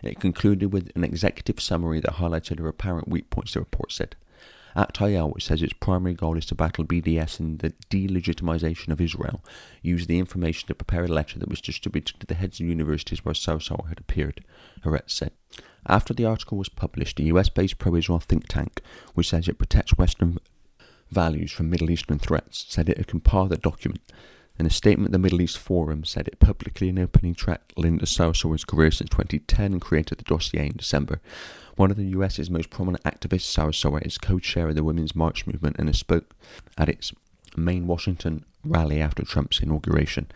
It 0.04 0.20
concluded 0.20 0.72
with 0.72 0.92
an 0.96 1.04
executive 1.04 1.60
summary 1.60 2.02
that 2.02 2.16
highlighted 2.16 2.60
her 2.60 2.68
apparent 2.68 3.08
weak 3.08 3.32
points, 3.32 3.56
the 3.56 3.62
report 3.62 3.92
said. 3.92 4.16
ACT-IL, 4.76 5.30
which 5.30 5.46
says 5.46 5.62
its 5.62 5.74
primary 5.74 6.14
goal 6.14 6.38
is 6.38 6.46
to 6.48 6.56
battle 6.56 6.86
BDS 6.86 7.40
and 7.40 7.60
the 7.60 7.74
delegitimization 7.90 8.90
of 8.90 9.02
Israel, 9.02 9.44
used 9.82 10.08
the 10.08 10.20
information 10.20 10.68
to 10.68 10.76
prepare 10.76 11.06
a 11.06 11.10
letter 11.10 11.40
that 11.40 11.50
was 11.50 11.62
distributed 11.62 12.20
to 12.20 12.28
the 12.28 12.36
heads 12.36 12.60
of 12.60 12.68
universities 12.68 13.26
where 13.26 13.34
Sarsour 13.34 13.88
had 13.90 14.00
appeared, 14.00 14.44
Haaretz 14.84 15.12
said. 15.12 15.32
After 15.88 16.14
the 16.14 16.26
article 16.26 16.58
was 16.58 16.70
published, 16.70 17.20
a 17.20 17.24
US 17.24 17.50
based 17.50 17.78
pro 17.78 17.96
Israel 17.96 18.20
think 18.20 18.48
tank, 18.48 18.82
which 19.14 19.30
says 19.30 19.48
it 19.48 19.58
protects 19.58 19.98
Western 19.98 20.38
values 21.10 21.52
from 21.52 21.70
Middle 21.70 21.92
Eastern 21.92 22.20
threats, 22.20 22.66
said 22.70 22.88
it 22.88 22.98
had 22.98 23.08
compiled 23.08 23.50
the 23.50 23.58
document. 23.58 24.02
In 24.60 24.66
a 24.66 24.70
statement, 24.70 25.12
the 25.12 25.20
Middle 25.20 25.42
East 25.42 25.58
Forum 25.58 26.04
said 26.04 26.28
it 26.28 26.40
publicly 26.40 26.90
and 26.90 27.00
openly 27.00 27.34
tracked 27.34 27.78
Linda 27.78 28.06
Sarsour's 28.06 28.64
career 28.64 28.92
since 28.92 29.10
2010 29.10 29.72
and 29.72 29.82
created 29.82 30.20
the 30.20 30.24
dossier 30.24 30.68
in 30.68 30.78
December. 30.78 31.20
One 31.76 31.92
of 31.92 31.98
the 31.98 32.06
US's 32.06 32.50
most 32.50 32.70
prominent 32.70 33.04
activists, 33.04 33.42
Sarah 33.42 33.72
Sarsour, 33.72 34.06
is 34.06 34.18
co-chair 34.18 34.70
of 34.70 34.76
the 34.76 34.84
Women's 34.84 35.16
March 35.16 35.48
movement 35.48 35.78
and 35.80 35.88
has 35.88 36.00
spoke 36.00 36.36
at 36.78 36.90
its 36.90 37.14
main 37.56 37.88
Washington 37.88 38.46
rally 38.64 39.02
after 39.02 39.24
Trump's 39.24 39.60
inauguration. 39.60 40.28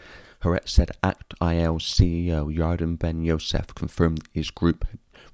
Haaretz 0.44 0.70
said 0.70 0.92
ACT 1.04 1.34
IL 1.42 1.80
CEO 1.80 2.56
Yarden 2.56 2.98
Ben 2.98 3.24
Yosef 3.24 3.74
confirmed 3.76 4.28
his 4.32 4.52
group 4.52 4.86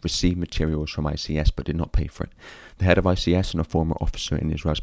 received 0.03 0.37
materials 0.37 0.89
from 0.89 1.05
ICS 1.05 1.51
but 1.55 1.65
did 1.65 1.75
not 1.75 1.91
pay 1.91 2.07
for 2.07 2.23
it. 2.23 2.31
The 2.77 2.85
head 2.85 2.97
of 2.97 3.05
ICS 3.05 3.51
and 3.51 3.61
a 3.61 3.65
former 3.65 3.95
officer 4.01 4.35
in 4.35 4.51
Israel's 4.51 4.81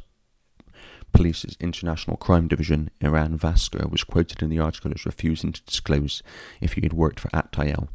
Police's 1.19 1.57
International 1.59 2.17
Crime 2.17 2.47
Division, 2.47 2.91
Eran 3.01 3.37
Vasker, 3.37 3.91
was 3.91 4.05
quoted 4.05 4.41
in 4.41 4.51
the 4.51 4.61
article 4.61 4.93
as 4.95 5.05
refusing 5.05 5.51
to 5.51 5.61
disclose 5.65 6.23
if 6.61 6.75
he 6.75 6.83
had 6.83 6.93
worked 6.93 7.19
for 7.19 7.29
ACT-IL. 7.33 7.89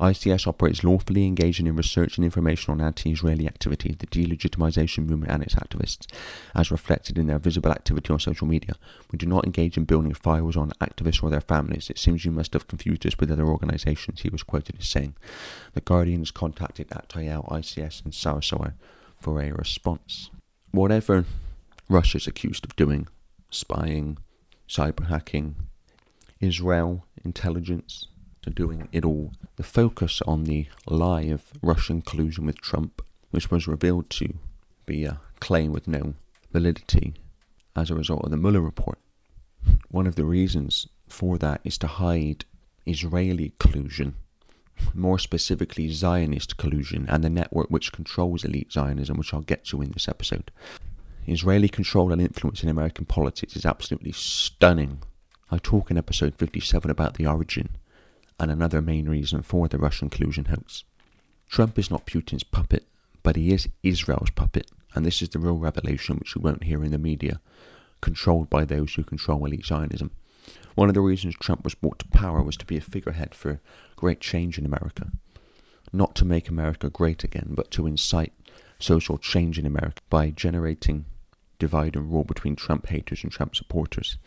ICS 0.00 0.46
operates 0.46 0.82
lawfully 0.82 1.26
engaging 1.26 1.66
in 1.66 1.76
research 1.76 2.16
and 2.16 2.24
information 2.24 2.72
on 2.72 2.80
anti-Israeli 2.80 3.46
activity, 3.46 3.94
the 3.98 4.06
delegitimization 4.06 5.04
movement 5.04 5.30
and 5.30 5.42
its 5.42 5.56
activists, 5.56 6.06
as 6.54 6.70
reflected 6.70 7.18
in 7.18 7.26
their 7.26 7.38
visible 7.38 7.70
activity 7.70 8.10
on 8.14 8.18
social 8.18 8.46
media. 8.46 8.76
We 9.12 9.18
do 9.18 9.26
not 9.26 9.44
engage 9.44 9.76
in 9.76 9.84
building 9.84 10.14
files 10.14 10.56
on 10.56 10.72
activists 10.80 11.22
or 11.22 11.28
their 11.28 11.42
families. 11.42 11.90
It 11.90 11.98
seems 11.98 12.24
you 12.24 12.30
must 12.30 12.54
have 12.54 12.66
confused 12.66 13.06
us 13.06 13.18
with 13.18 13.30
other 13.30 13.44
organizations, 13.44 14.22
he 14.22 14.30
was 14.30 14.42
quoted 14.42 14.76
as 14.78 14.88
saying. 14.88 15.16
The 15.74 15.82
Guardian 15.82 16.20
has 16.20 16.30
contacted 16.30 16.90
ACT-IL, 16.90 17.42
ICS 17.42 18.04
and 18.06 18.14
Sarsour 18.14 18.72
for 19.20 19.42
a 19.42 19.52
response. 19.52 20.30
Whatever 20.70 21.26
Russia's 21.90 22.28
accused 22.28 22.64
of 22.64 22.76
doing 22.76 23.08
spying, 23.50 24.16
cyber 24.68 25.08
hacking, 25.08 25.56
Israel 26.40 27.04
intelligence, 27.24 28.06
to 28.42 28.50
doing 28.50 28.88
it 28.92 29.04
all. 29.04 29.32
The 29.56 29.64
focus 29.64 30.22
on 30.24 30.44
the 30.44 30.68
lie 30.86 31.22
of 31.22 31.50
Russian 31.60 32.00
collusion 32.00 32.46
with 32.46 32.60
Trump, 32.60 33.02
which 33.32 33.50
was 33.50 33.66
revealed 33.66 34.08
to 34.10 34.34
be 34.86 35.04
a 35.04 35.20
claim 35.40 35.72
with 35.72 35.88
no 35.88 36.14
validity 36.52 37.14
as 37.74 37.90
a 37.90 37.96
result 37.96 38.24
of 38.24 38.30
the 38.30 38.36
Mueller 38.36 38.60
report. 38.60 39.00
One 39.90 40.06
of 40.06 40.14
the 40.14 40.24
reasons 40.24 40.86
for 41.08 41.38
that 41.38 41.60
is 41.64 41.76
to 41.78 41.88
hide 41.88 42.44
Israeli 42.86 43.52
collusion, 43.58 44.14
more 44.94 45.18
specifically 45.18 45.88
Zionist 45.90 46.56
collusion, 46.56 47.06
and 47.08 47.24
the 47.24 47.30
network 47.30 47.68
which 47.68 47.92
controls 47.92 48.44
elite 48.44 48.72
Zionism, 48.72 49.18
which 49.18 49.34
I'll 49.34 49.40
get 49.40 49.64
to 49.66 49.82
in 49.82 49.90
this 49.90 50.08
episode. 50.08 50.52
Israeli 51.26 51.68
control 51.68 52.12
and 52.12 52.20
influence 52.20 52.62
in 52.62 52.68
American 52.68 53.04
politics 53.04 53.54
is 53.54 53.66
absolutely 53.66 54.12
stunning. 54.12 55.02
I 55.50 55.58
talk 55.58 55.90
in 55.90 55.98
episode 55.98 56.34
57 56.36 56.90
about 56.90 57.14
the 57.14 57.26
origin 57.26 57.70
and 58.38 58.50
another 58.50 58.80
main 58.80 59.08
reason 59.08 59.42
for 59.42 59.68
the 59.68 59.78
Russian 59.78 60.08
collusion 60.08 60.46
hoax. 60.46 60.84
Trump 61.48 61.78
is 61.78 61.90
not 61.90 62.06
Putin's 62.06 62.44
puppet, 62.44 62.86
but 63.22 63.36
he 63.36 63.52
is 63.52 63.68
Israel's 63.82 64.30
puppet, 64.30 64.70
and 64.94 65.04
this 65.04 65.20
is 65.20 65.28
the 65.28 65.38
real 65.38 65.58
revelation 65.58 66.16
which 66.16 66.34
you 66.34 66.40
won't 66.40 66.64
hear 66.64 66.82
in 66.82 66.90
the 66.90 66.98
media, 66.98 67.40
controlled 68.00 68.48
by 68.48 68.64
those 68.64 68.94
who 68.94 69.04
control 69.04 69.44
elite 69.44 69.66
Zionism. 69.66 70.10
One 70.74 70.88
of 70.88 70.94
the 70.94 71.00
reasons 71.00 71.34
Trump 71.36 71.64
was 71.64 71.74
brought 71.74 71.98
to 71.98 72.08
power 72.08 72.42
was 72.42 72.56
to 72.56 72.66
be 72.66 72.76
a 72.76 72.80
figurehead 72.80 73.34
for 73.34 73.60
great 73.96 74.20
change 74.20 74.56
in 74.56 74.64
America. 74.64 75.10
Not 75.92 76.14
to 76.16 76.24
make 76.24 76.48
America 76.48 76.88
great 76.88 77.24
again, 77.24 77.48
but 77.50 77.70
to 77.72 77.86
incite 77.86 78.32
social 78.80 79.18
change 79.18 79.58
in 79.58 79.66
America 79.66 80.00
by 80.08 80.30
generating 80.30 81.04
divide 81.58 81.94
and 81.94 82.10
rule 82.10 82.24
between 82.24 82.56
Trump 82.56 82.86
haters 82.88 83.22
and 83.22 83.30
Trump 83.30 83.54
supporters. 83.54 84.18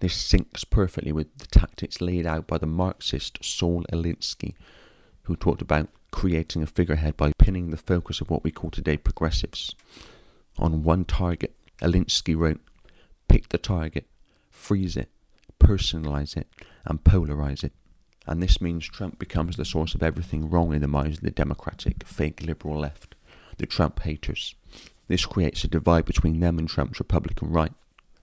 This 0.00 0.16
syncs 0.16 0.68
perfectly 0.68 1.10
with 1.10 1.36
the 1.38 1.46
tactics 1.46 2.00
laid 2.00 2.26
out 2.26 2.46
by 2.46 2.58
the 2.58 2.66
Marxist 2.66 3.38
Saul 3.42 3.84
Alinsky, 3.92 4.54
who 5.22 5.34
talked 5.34 5.62
about 5.62 5.88
creating 6.12 6.62
a 6.62 6.66
figurehead 6.66 7.16
by 7.16 7.32
pinning 7.38 7.70
the 7.70 7.76
focus 7.76 8.20
of 8.20 8.30
what 8.30 8.44
we 8.44 8.52
call 8.52 8.70
today 8.70 8.96
progressives 8.96 9.74
on 10.58 10.84
one 10.84 11.04
target. 11.04 11.54
Alinsky 11.82 12.36
wrote, 12.36 12.60
Pick 13.28 13.48
the 13.48 13.58
target, 13.58 14.06
freeze 14.50 14.96
it, 14.96 15.10
personalize 15.60 16.36
it, 16.36 16.48
and 16.84 17.04
polarize 17.04 17.64
it. 17.64 17.72
And 18.26 18.42
this 18.42 18.60
means 18.60 18.86
Trump 18.86 19.18
becomes 19.18 19.56
the 19.56 19.64
source 19.64 19.94
of 19.94 20.02
everything 20.02 20.48
wrong 20.48 20.74
in 20.74 20.82
the 20.82 20.88
minds 20.88 21.18
of 21.18 21.24
the 21.24 21.30
democratic, 21.30 22.06
fake 22.06 22.42
liberal 22.42 22.78
left, 22.78 23.14
the 23.58 23.66
Trump 23.66 24.00
haters. 24.00 24.54
This 25.08 25.26
creates 25.26 25.64
a 25.64 25.68
divide 25.68 26.04
between 26.04 26.40
them 26.40 26.58
and 26.58 26.68
Trump's 26.68 26.98
Republican 26.98 27.50
right. 27.50 27.72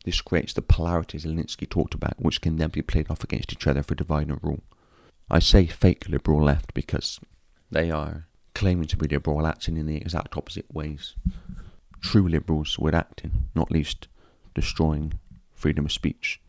This 0.05 0.21
creates 0.21 0.53
the 0.53 0.61
polarities 0.61 1.25
Alinsky 1.25 1.67
talked 1.67 1.95
about, 1.95 2.21
which 2.21 2.41
can 2.41 2.57
then 2.57 2.69
be 2.69 2.81
played 2.81 3.09
off 3.09 3.23
against 3.23 3.51
each 3.51 3.65
other 3.65 3.81
for 3.81 3.95
divide 3.95 4.29
and 4.29 4.39
rule. 4.43 4.61
I 5.29 5.39
say 5.39 5.65
fake 5.65 6.07
liberal 6.07 6.43
left 6.43 6.73
because 6.73 7.19
they 7.71 7.89
are 7.89 8.27
claiming 8.53 8.87
to 8.87 8.97
be 8.97 9.07
liberal, 9.07 9.47
acting 9.47 9.77
in 9.77 9.87
the 9.87 9.97
exact 9.97 10.37
opposite 10.37 10.71
ways. 10.73 11.15
True 12.01 12.27
liberals 12.27 12.77
would 12.77 12.93
act 12.93 13.21
in, 13.23 13.49
not 13.55 13.71
least 13.71 14.07
destroying 14.53 15.19
freedom 15.55 15.85
of 15.85 15.91
speech. 15.91 16.39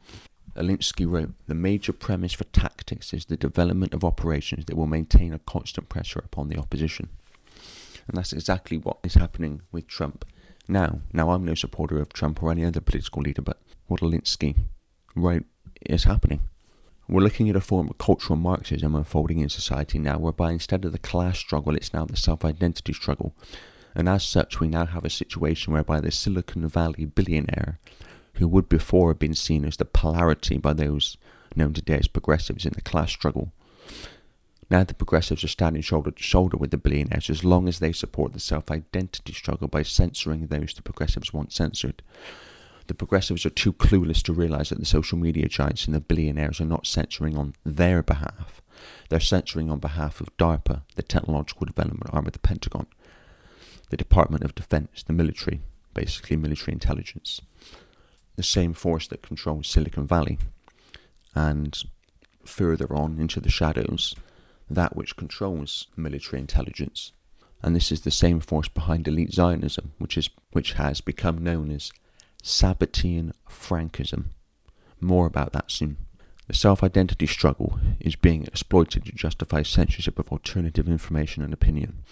Alinsky 0.54 1.10
wrote, 1.10 1.32
The 1.46 1.54
major 1.54 1.92
premise 1.92 2.32
for 2.32 2.44
tactics 2.44 3.14
is 3.14 3.24
the 3.24 3.36
development 3.36 3.94
of 3.94 4.04
operations 4.04 4.66
that 4.66 4.76
will 4.76 4.86
maintain 4.86 5.32
a 5.32 5.38
constant 5.38 5.88
pressure 5.88 6.20
upon 6.20 6.48
the 6.48 6.58
opposition. 6.58 7.08
And 8.08 8.16
that's 8.16 8.32
exactly 8.32 8.78
what 8.78 8.98
is 9.02 9.14
happening 9.14 9.62
with 9.72 9.86
Trump 9.86 10.24
now, 10.68 11.00
now 11.12 11.30
I'm 11.30 11.44
no 11.44 11.54
supporter 11.54 12.00
of 12.00 12.12
Trump 12.12 12.42
or 12.42 12.50
any 12.50 12.64
other 12.64 12.80
political 12.80 13.22
leader, 13.22 13.42
but 13.42 13.60
what 13.86 14.00
Alinsky 14.00 14.56
wrote 15.14 15.44
is 15.82 16.04
happening. 16.04 16.40
We're 17.08 17.22
looking 17.22 17.48
at 17.48 17.56
a 17.56 17.60
form 17.60 17.88
of 17.88 17.98
cultural 17.98 18.36
Marxism 18.36 18.96
unfolding 18.96 19.38
in 19.38 19.48
society 19.48 20.00
now, 20.00 20.18
whereby 20.18 20.50
instead 20.50 20.84
of 20.84 20.90
the 20.90 20.98
class 20.98 21.38
struggle, 21.38 21.76
it's 21.76 21.94
now 21.94 22.04
the 22.04 22.16
self 22.16 22.44
identity 22.44 22.92
struggle. 22.92 23.32
And 23.94 24.08
as 24.08 24.24
such, 24.24 24.58
we 24.58 24.66
now 24.66 24.86
have 24.86 25.04
a 25.04 25.10
situation 25.10 25.72
whereby 25.72 26.00
the 26.00 26.10
Silicon 26.10 26.68
Valley 26.68 27.04
billionaire, 27.04 27.78
who 28.34 28.48
would 28.48 28.68
before 28.68 29.10
have 29.10 29.20
been 29.20 29.34
seen 29.34 29.64
as 29.64 29.76
the 29.76 29.84
polarity 29.84 30.58
by 30.58 30.72
those 30.72 31.16
known 31.54 31.72
today 31.72 31.98
as 31.98 32.08
progressives 32.08 32.66
in 32.66 32.72
the 32.74 32.82
class 32.82 33.10
struggle, 33.10 33.52
now 34.70 34.82
the 34.82 34.94
progressives 34.94 35.44
are 35.44 35.48
standing 35.48 35.82
shoulder 35.82 36.10
to 36.10 36.22
shoulder 36.22 36.56
with 36.56 36.70
the 36.70 36.76
billionaires 36.76 37.30
as 37.30 37.44
long 37.44 37.68
as 37.68 37.78
they 37.78 37.92
support 37.92 38.32
the 38.32 38.40
self 38.40 38.70
identity 38.70 39.32
struggle 39.32 39.68
by 39.68 39.82
censoring 39.82 40.46
those 40.46 40.74
the 40.74 40.82
progressives 40.82 41.32
want 41.32 41.52
censored. 41.52 42.02
The 42.88 42.94
progressives 42.94 43.44
are 43.44 43.50
too 43.50 43.72
clueless 43.72 44.22
to 44.24 44.32
realise 44.32 44.68
that 44.68 44.78
the 44.78 44.86
social 44.86 45.18
media 45.18 45.48
giants 45.48 45.86
and 45.86 45.94
the 45.94 46.00
billionaires 46.00 46.60
are 46.60 46.66
not 46.66 46.86
censoring 46.86 47.36
on 47.36 47.54
their 47.64 48.02
behalf. 48.02 48.62
They're 49.08 49.20
censoring 49.20 49.70
on 49.70 49.78
behalf 49.80 50.20
of 50.20 50.36
DARPA, 50.36 50.82
the 50.94 51.02
technological 51.02 51.66
development 51.66 52.10
arm 52.12 52.26
of 52.26 52.32
the 52.32 52.38
Pentagon, 52.38 52.86
the 53.90 53.96
Department 53.96 54.44
of 54.44 54.54
Defense, 54.54 55.02
the 55.02 55.12
military, 55.12 55.60
basically 55.94 56.36
military 56.36 56.72
intelligence, 56.72 57.40
the 58.36 58.42
same 58.42 58.72
force 58.72 59.08
that 59.08 59.22
controls 59.22 59.68
Silicon 59.68 60.06
Valley. 60.06 60.38
And 61.34 61.76
further 62.44 62.92
on 62.94 63.18
into 63.18 63.40
the 63.40 63.50
shadows, 63.50 64.14
that 64.68 64.96
which 64.96 65.16
controls 65.16 65.86
military 65.96 66.40
intelligence. 66.40 67.12
And 67.62 67.74
this 67.74 67.90
is 67.90 68.02
the 68.02 68.10
same 68.10 68.40
force 68.40 68.68
behind 68.68 69.08
elite 69.08 69.32
Zionism, 69.32 69.92
which, 69.98 70.18
is, 70.18 70.28
which 70.52 70.74
has 70.74 71.00
become 71.00 71.42
known 71.42 71.70
as 71.70 71.92
Sabbatean 72.42 73.32
Frankism. 73.48 74.26
More 75.00 75.26
about 75.26 75.52
that 75.52 75.70
soon. 75.70 75.96
The 76.46 76.54
self 76.54 76.84
identity 76.84 77.26
struggle 77.26 77.78
is 77.98 78.14
being 78.14 78.44
exploited 78.44 79.04
to 79.04 79.12
justify 79.12 79.62
censorship 79.62 80.18
of 80.18 80.30
alternative 80.30 80.88
information 80.88 81.42
and 81.42 81.52
opinion, 81.52 82.02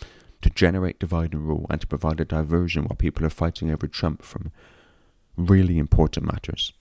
to 0.42 0.50
generate 0.50 0.98
divide 0.98 1.34
and 1.34 1.46
rule, 1.46 1.66
and 1.70 1.80
to 1.80 1.86
provide 1.86 2.20
a 2.20 2.24
diversion 2.24 2.84
while 2.84 2.96
people 2.96 3.24
are 3.24 3.30
fighting 3.30 3.70
over 3.70 3.86
Trump 3.86 4.22
from 4.22 4.50
really 5.36 5.78
important 5.78 6.26
matters, 6.26 6.72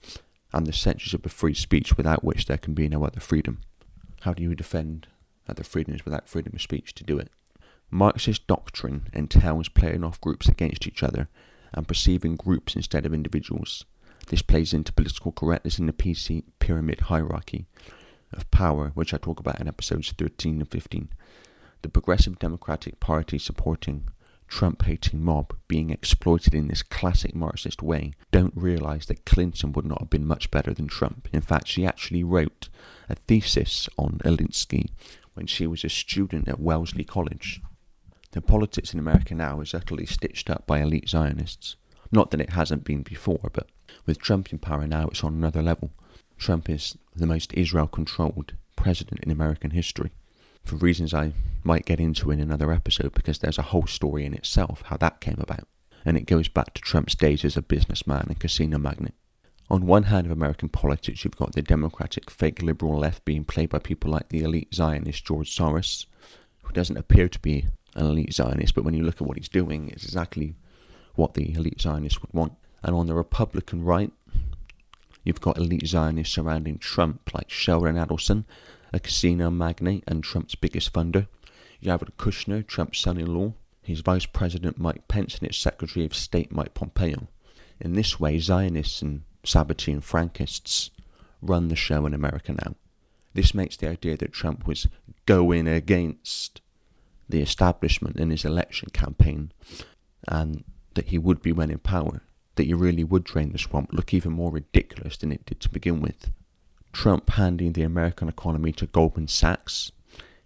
and 0.52 0.66
the 0.66 0.72
censorship 0.72 1.24
of 1.24 1.32
free 1.32 1.54
speech 1.54 1.96
without 1.96 2.24
which 2.24 2.46
there 2.46 2.58
can 2.58 2.74
be 2.74 2.88
no 2.88 3.04
other 3.04 3.20
freedom. 3.20 3.60
How 4.22 4.34
do 4.34 4.42
you 4.42 4.54
defend 4.54 5.06
that 5.46 5.56
the 5.56 5.64
freedom 5.64 5.94
is 5.94 6.04
without 6.04 6.28
freedom 6.28 6.52
of 6.54 6.62
speech 6.62 6.94
to 6.94 7.04
do 7.04 7.18
it. 7.18 7.30
Marxist 7.90 8.46
doctrine 8.46 9.08
entails 9.12 9.68
playing 9.68 10.04
off 10.04 10.20
groups 10.20 10.48
against 10.48 10.86
each 10.86 11.02
other 11.02 11.28
and 11.72 11.88
perceiving 11.88 12.36
groups 12.36 12.74
instead 12.74 13.06
of 13.06 13.14
individuals. 13.14 13.84
This 14.28 14.42
plays 14.42 14.72
into 14.72 14.92
political 14.92 15.32
correctness 15.32 15.78
in 15.78 15.86
the 15.86 15.92
PC 15.92 16.44
pyramid 16.58 17.02
hierarchy 17.02 17.66
of 18.32 18.50
power, 18.50 18.90
which 18.94 19.12
I 19.12 19.18
talk 19.18 19.38
about 19.38 19.60
in 19.60 19.68
episodes 19.68 20.12
13 20.16 20.60
and 20.60 20.70
15. 20.70 21.08
The 21.82 21.88
Progressive 21.88 22.38
Democratic 22.38 22.98
Party 23.00 23.38
supporting 23.38 24.08
Trump 24.48 24.84
hating 24.84 25.22
mob 25.22 25.54
being 25.68 25.90
exploited 25.90 26.54
in 26.54 26.68
this 26.68 26.82
classic 26.82 27.34
Marxist 27.34 27.82
way 27.82 28.12
don't 28.30 28.52
realize 28.56 29.06
that 29.06 29.24
Clinton 29.24 29.72
would 29.72 29.84
not 29.84 30.00
have 30.00 30.10
been 30.10 30.26
much 30.26 30.50
better 30.50 30.72
than 30.72 30.86
Trump. 30.86 31.28
In 31.32 31.40
fact, 31.40 31.68
she 31.68 31.86
actually 31.86 32.24
wrote 32.24 32.68
a 33.08 33.14
thesis 33.14 33.88
on 33.98 34.20
Alinsky 34.24 34.90
when 35.34 35.46
she 35.46 35.66
was 35.66 35.84
a 35.84 35.88
student 35.88 36.48
at 36.48 36.60
Wellesley 36.60 37.04
College. 37.04 37.60
The 38.32 38.40
politics 38.40 38.92
in 38.92 38.98
America 38.98 39.34
now 39.34 39.60
is 39.60 39.74
utterly 39.74 40.06
stitched 40.06 40.50
up 40.50 40.66
by 40.66 40.80
elite 40.80 41.08
Zionists. 41.08 41.76
Not 42.10 42.30
that 42.30 42.40
it 42.40 42.50
hasn't 42.50 42.84
been 42.84 43.02
before, 43.02 43.50
but 43.52 43.68
with 44.06 44.18
Trump 44.18 44.52
in 44.52 44.58
power 44.58 44.86
now, 44.86 45.08
it's 45.08 45.22
on 45.22 45.34
another 45.34 45.62
level. 45.62 45.90
Trump 46.38 46.68
is 46.68 46.96
the 47.14 47.26
most 47.26 47.52
Israel 47.54 47.86
controlled 47.86 48.54
president 48.76 49.22
in 49.22 49.30
American 49.30 49.70
history. 49.70 50.10
For 50.62 50.76
reasons 50.76 51.14
I 51.14 51.32
might 51.62 51.86
get 51.86 52.00
into 52.00 52.30
in 52.30 52.40
another 52.40 52.72
episode, 52.72 53.14
because 53.14 53.38
there's 53.38 53.58
a 53.58 53.62
whole 53.62 53.86
story 53.86 54.24
in 54.24 54.34
itself 54.34 54.82
how 54.86 54.96
that 54.96 55.20
came 55.20 55.38
about. 55.38 55.68
And 56.04 56.16
it 56.16 56.26
goes 56.26 56.48
back 56.48 56.74
to 56.74 56.82
Trump's 56.82 57.14
days 57.14 57.44
as 57.44 57.56
a 57.56 57.62
businessman 57.62 58.26
and 58.28 58.38
casino 58.38 58.78
magnate. 58.78 59.14
On 59.70 59.86
one 59.86 60.04
hand 60.04 60.26
of 60.26 60.32
American 60.32 60.68
politics, 60.68 61.24
you've 61.24 61.36
got 61.36 61.52
the 61.52 61.62
democratic 61.62 62.30
fake 62.30 62.62
liberal 62.62 62.98
left 62.98 63.24
being 63.24 63.44
played 63.44 63.70
by 63.70 63.78
people 63.78 64.10
like 64.10 64.28
the 64.28 64.42
elite 64.42 64.74
Zionist 64.74 65.24
George 65.24 65.56
Soros, 65.56 66.04
who 66.62 66.72
doesn't 66.72 66.98
appear 66.98 67.28
to 67.28 67.38
be 67.38 67.66
an 67.94 68.06
elite 68.06 68.34
Zionist, 68.34 68.74
but 68.74 68.84
when 68.84 68.94
you 68.94 69.02
look 69.02 69.20
at 69.22 69.26
what 69.26 69.38
he's 69.38 69.48
doing, 69.48 69.88
it's 69.88 70.04
exactly 70.04 70.54
what 71.14 71.34
the 71.34 71.54
elite 71.54 71.80
Zionists 71.80 72.20
would 72.20 72.32
want. 72.32 72.52
And 72.82 72.94
on 72.94 73.06
the 73.06 73.14
Republican 73.14 73.82
right, 73.84 74.12
you've 75.22 75.40
got 75.40 75.56
elite 75.56 75.86
Zionists 75.86 76.34
surrounding 76.34 76.78
Trump, 76.78 77.32
like 77.32 77.50
Sheldon 77.50 77.96
Adelson, 77.96 78.44
a 78.92 79.00
casino 79.00 79.50
magnate 79.50 80.04
and 80.06 80.22
Trump's 80.22 80.54
biggest 80.54 80.92
funder. 80.92 81.26
Jared 81.82 82.16
Kushner, 82.18 82.66
Trump's 82.66 82.98
son 82.98 83.18
in 83.18 83.34
law, 83.34 83.54
his 83.82 84.00
Vice 84.00 84.26
President 84.26 84.78
Mike 84.78 85.08
Pence, 85.08 85.38
and 85.38 85.48
its 85.48 85.58
Secretary 85.58 86.04
of 86.04 86.14
State 86.14 86.52
Mike 86.52 86.74
Pompeo. 86.74 87.28
In 87.80 87.94
this 87.94 88.20
way, 88.20 88.38
Zionists 88.38 89.02
and 89.02 89.22
Sabbatean 89.44 90.02
Frankists 90.02 90.90
run 91.40 91.68
the 91.68 91.76
show 91.76 92.06
in 92.06 92.14
America 92.14 92.52
now. 92.52 92.74
This 93.34 93.54
makes 93.54 93.76
the 93.76 93.88
idea 93.88 94.16
that 94.16 94.32
Trump 94.32 94.66
was 94.66 94.86
going 95.26 95.66
against 95.66 96.60
the 97.28 97.40
establishment 97.40 98.16
in 98.16 98.30
his 98.30 98.44
election 98.44 98.90
campaign 98.92 99.52
and 100.28 100.64
that 100.94 101.08
he 101.08 101.18
would 101.18 101.42
be 101.42 101.52
when 101.52 101.70
in 101.70 101.78
power 101.78 102.22
that 102.56 102.66
you 102.66 102.76
really 102.76 103.04
would 103.04 103.24
drain 103.24 103.52
the 103.52 103.58
swamp 103.58 103.92
look 103.92 104.14
even 104.14 104.32
more 104.32 104.52
ridiculous 104.52 105.16
than 105.16 105.32
it 105.32 105.44
did 105.46 105.60
to 105.60 105.68
begin 105.68 106.00
with. 106.00 106.30
Trump 106.92 107.30
handing 107.30 107.72
the 107.72 107.82
American 107.82 108.28
economy 108.28 108.70
to 108.72 108.86
Goldman 108.86 109.26
Sachs, 109.26 109.90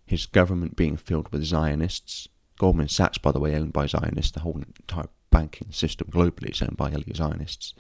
his 0.07 0.25
government 0.25 0.77
being 0.77 0.97
filled 0.97 1.31
with 1.31 1.45
Zionists. 1.45 2.29
Goldman 2.59 2.89
Sachs, 2.89 3.19
by 3.19 3.33
the 3.33 3.39
way, 3.39 3.55
owned 3.55 3.75
by 3.75 3.87
Zionists, 3.87 4.33
the 4.33 4.41
whole 4.41 4.57
entire 4.57 5.09
banking 5.31 5.71
system 5.71 6.09
globally 6.11 6.51
is 6.51 6.63
owned 6.63 6.79
by 6.79 6.91
Zionists, 7.15 7.75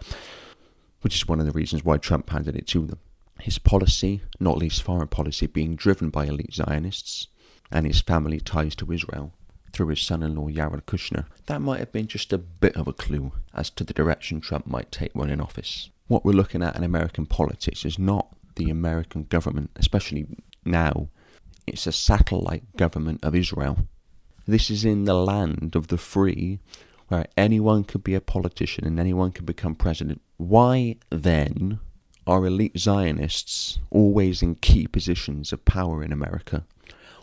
which 1.00 1.16
is 1.16 1.28
one 1.28 1.40
of 1.40 1.46
the 1.46 1.52
reasons 1.52 1.84
why 1.84 1.96
Trump 1.96 2.30
handed 2.30 2.56
it 2.56 2.66
to 2.68 2.86
them. 2.86 2.98
His 3.40 3.58
policy, 3.58 4.22
not 4.40 4.58
least 4.58 4.82
foreign 4.82 5.08
policy, 5.08 5.46
being 5.46 5.76
driven 5.76 6.10
by 6.10 6.26
elite 6.26 6.54
Zionists 6.54 7.28
and 7.70 7.86
his 7.86 8.00
family 8.00 8.40
ties 8.40 8.74
to 8.76 8.92
Israel 8.92 9.32
through 9.72 9.88
his 9.88 10.00
son 10.00 10.22
in 10.22 10.34
law 10.34 10.48
Jared 10.48 10.86
Kushner, 10.86 11.26
that 11.46 11.60
might 11.60 11.78
have 11.78 11.92
been 11.92 12.06
just 12.06 12.32
a 12.32 12.38
bit 12.38 12.74
of 12.76 12.88
a 12.88 12.92
clue 12.92 13.32
as 13.54 13.70
to 13.70 13.84
the 13.84 13.92
direction 13.92 14.40
Trump 14.40 14.66
might 14.66 14.90
take 14.90 15.14
when 15.14 15.30
in 15.30 15.40
office. 15.40 15.90
What 16.08 16.24
we're 16.24 16.32
looking 16.32 16.62
at 16.62 16.76
in 16.76 16.82
American 16.82 17.26
politics 17.26 17.84
is 17.84 17.98
not 17.98 18.34
the 18.56 18.70
American 18.70 19.24
government, 19.24 19.70
especially 19.76 20.26
now, 20.64 21.08
it's 21.66 21.86
a 21.86 21.92
satellite 21.92 22.76
government 22.76 23.20
of 23.22 23.34
Israel. 23.34 23.86
This 24.46 24.70
is 24.70 24.84
in 24.84 25.04
the 25.04 25.14
land 25.14 25.76
of 25.76 25.88
the 25.88 25.98
free, 25.98 26.60
where 27.08 27.26
anyone 27.36 27.84
could 27.84 28.04
be 28.04 28.14
a 28.14 28.20
politician 28.20 28.86
and 28.86 28.98
anyone 28.98 29.32
could 29.32 29.46
become 29.46 29.74
president. 29.74 30.20
Why 30.36 30.96
then 31.10 31.80
are 32.26 32.46
elite 32.46 32.78
Zionists 32.78 33.78
always 33.90 34.42
in 34.42 34.56
key 34.56 34.86
positions 34.86 35.52
of 35.52 35.64
power 35.64 36.02
in 36.02 36.12
America? 36.12 36.64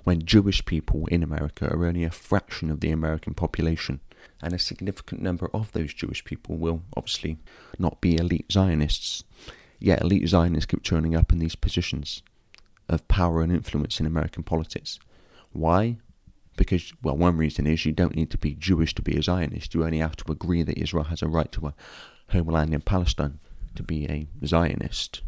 when 0.06 0.24
Jewish 0.24 0.64
people 0.66 1.08
in 1.08 1.24
America 1.24 1.68
are 1.68 1.86
only 1.86 2.04
a 2.04 2.12
fraction 2.12 2.70
of 2.70 2.80
the 2.80 2.92
American 2.92 3.34
population, 3.34 4.00
and 4.42 4.54
a 4.54 4.60
significant 4.60 5.22
number 5.22 5.50
of 5.54 5.72
those 5.72 5.94
Jewish 5.94 6.24
people 6.24 6.58
will 6.58 6.84
obviously 6.96 7.38
not 7.80 8.00
be 8.02 8.16
elite 8.16 8.46
Zionists. 8.52 9.24
Yet 9.80 10.02
elite 10.02 10.30
Zionists 10.30 10.68
keep 10.68 10.84
turning 10.84 11.16
up 11.16 11.34
in 11.34 11.40
these 11.40 11.56
positions 11.56 12.22
of 12.88 13.08
power 13.08 13.42
and 13.42 13.52
influence 13.52 14.00
in 14.00 14.06
American 14.06 14.44
politics. 14.44 15.00
Why? 15.52 15.98
Because, 16.56 16.94
well, 17.04 17.18
one 17.18 17.38
reason 17.38 17.68
is 17.68 17.86
you 17.86 17.92
don't 17.92 18.16
need 18.16 18.32
to 18.32 18.38
be 18.38 18.54
Jewish 18.56 18.96
to 18.96 19.02
be 19.02 19.18
a 19.18 19.24
Zionist. 19.24 19.74
You 19.74 19.84
only 19.84 20.00
have 20.00 20.16
to 20.18 20.32
agree 20.32 20.64
that 20.64 20.78
Israel 20.78 21.06
has 21.06 21.22
a 21.22 21.28
right 21.28 21.52
to 21.52 21.68
a 21.68 21.74
homeland 22.32 22.74
in 22.74 22.82
Palestine 22.82 23.40
to 23.76 23.84
be 23.84 24.06
a 24.06 24.28
Zionist 24.46 25.22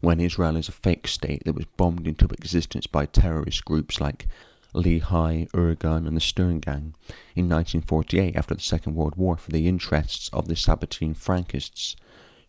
when 0.00 0.20
Israel 0.20 0.56
is 0.56 0.68
a 0.68 0.72
fake 0.72 1.08
state 1.08 1.42
that 1.44 1.54
was 1.54 1.64
bombed 1.76 2.06
into 2.06 2.26
existence 2.26 2.86
by 2.86 3.06
terrorist 3.06 3.64
groups 3.64 4.00
like 4.00 4.28
Lehi, 4.74 5.50
Irgun, 5.50 6.06
and 6.06 6.16
the 6.16 6.20
Stern 6.20 6.60
Gang 6.60 6.94
in 7.34 7.48
1948 7.48 8.36
after 8.36 8.54
the 8.54 8.60
Second 8.60 8.94
World 8.94 9.16
War 9.16 9.36
for 9.36 9.50
the 9.50 9.66
interests 9.66 10.28
of 10.32 10.48
the 10.48 10.54
Sabbatean 10.54 11.16
Frankists 11.16 11.96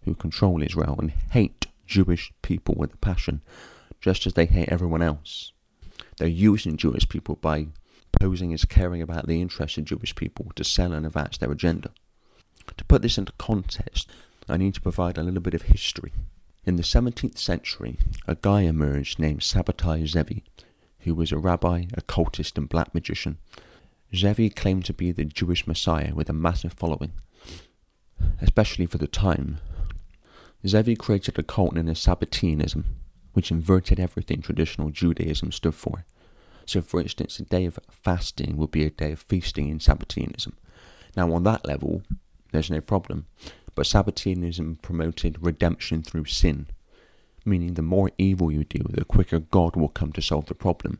who 0.04 0.14
control 0.14 0.62
Israel 0.62 0.98
and 1.00 1.12
hate 1.32 1.68
Jewish 1.86 2.34
people 2.42 2.76
with 2.78 2.94
a 2.94 2.98
passion, 2.98 3.42
just 4.02 4.28
as 4.28 4.34
they 4.34 4.46
hate 4.46 4.70
everyone 4.70 5.02
else. 5.02 5.54
They're 6.18 6.28
using 6.28 6.78
Jewish 6.78 7.08
people 7.08 7.38
by 7.38 7.68
posing 8.20 8.54
as 8.54 8.66
caring 8.66 9.02
about 9.02 9.28
the 9.28 9.42
interests 9.42 9.78
of 9.78 9.86
Jewish 9.86 10.16
people 10.16 10.52
to 10.56 10.64
sell 10.64 10.94
and 10.94 11.06
advance 11.06 11.38
their 11.38 11.52
agenda. 11.52 11.92
To 12.76 12.86
put 12.86 13.02
this 13.02 13.18
into 13.18 13.32
context, 13.38 14.10
I 14.50 14.58
need 14.58 14.74
to 14.76 14.82
provide 14.82 15.18
a 15.18 15.24
little 15.24 15.42
bit 15.42 15.54
of 15.54 15.64
history. 15.64 16.14
In 16.66 16.76
the 16.76 16.84
17th 16.84 17.38
century, 17.38 17.98
a 18.28 18.36
guy 18.36 18.62
emerged 18.62 19.20
named 19.20 19.42
Sabbatai 19.42 20.08
Zevi, 20.08 20.44
who 21.00 21.16
was 21.16 21.32
a 21.32 21.38
rabbi, 21.38 21.86
occultist, 21.94 22.58
and 22.58 22.68
black 22.68 22.94
magician. 22.94 23.38
Zevi 24.16 24.50
claimed 24.50 24.86
to 24.86 24.94
be 24.94 25.12
the 25.12 25.26
Jewish 25.26 25.68
Messiah 25.68 26.14
with 26.14 26.30
a 26.30 26.34
massive 26.34 26.74
following, 26.74 27.14
especially 28.42 28.86
for 28.86 28.98
the 28.98 29.08
time. 29.08 29.60
Zevi 30.66 30.96
created 30.96 31.38
a 31.38 31.44
cult 31.44 31.74
known 31.74 31.88
as 31.88 32.00
Sabbateanism, 32.00 32.84
which 33.34 33.52
inverted 33.52 34.00
everything 34.00 34.42
traditional 34.42 34.90
Judaism 34.90 35.52
stood 35.52 35.76
for. 35.76 36.06
So, 36.68 36.82
for 36.82 37.00
instance, 37.00 37.40
a 37.40 37.44
day 37.44 37.66
of 37.66 37.80
fasting 37.90 38.58
would 38.58 38.72
be 38.72 38.86
a 38.86 38.90
day 38.90 39.14
of 39.14 39.22
feasting 39.22 39.70
in 39.70 39.80
Sabbateanism. 39.80 40.52
Now, 41.16 41.34
on 41.34 41.44
that 41.44 41.66
level, 41.66 42.04
there's 42.52 42.70
no 42.70 42.82
problem. 42.82 43.26
But 43.74 43.86
Sabbateanism 43.86 44.82
promoted 44.82 45.38
redemption 45.40 46.04
through 46.04 46.26
sin, 46.26 46.68
meaning 47.46 47.76
the 47.76 47.82
more 47.82 48.12
evil 48.18 48.52
you 48.52 48.66
do, 48.66 48.84
the 48.90 49.06
quicker 49.06 49.40
God 49.40 49.78
will 49.78 49.88
come 49.88 50.12
to 50.12 50.22
solve 50.22 50.48
the 50.48 50.56
problem. 50.56 51.00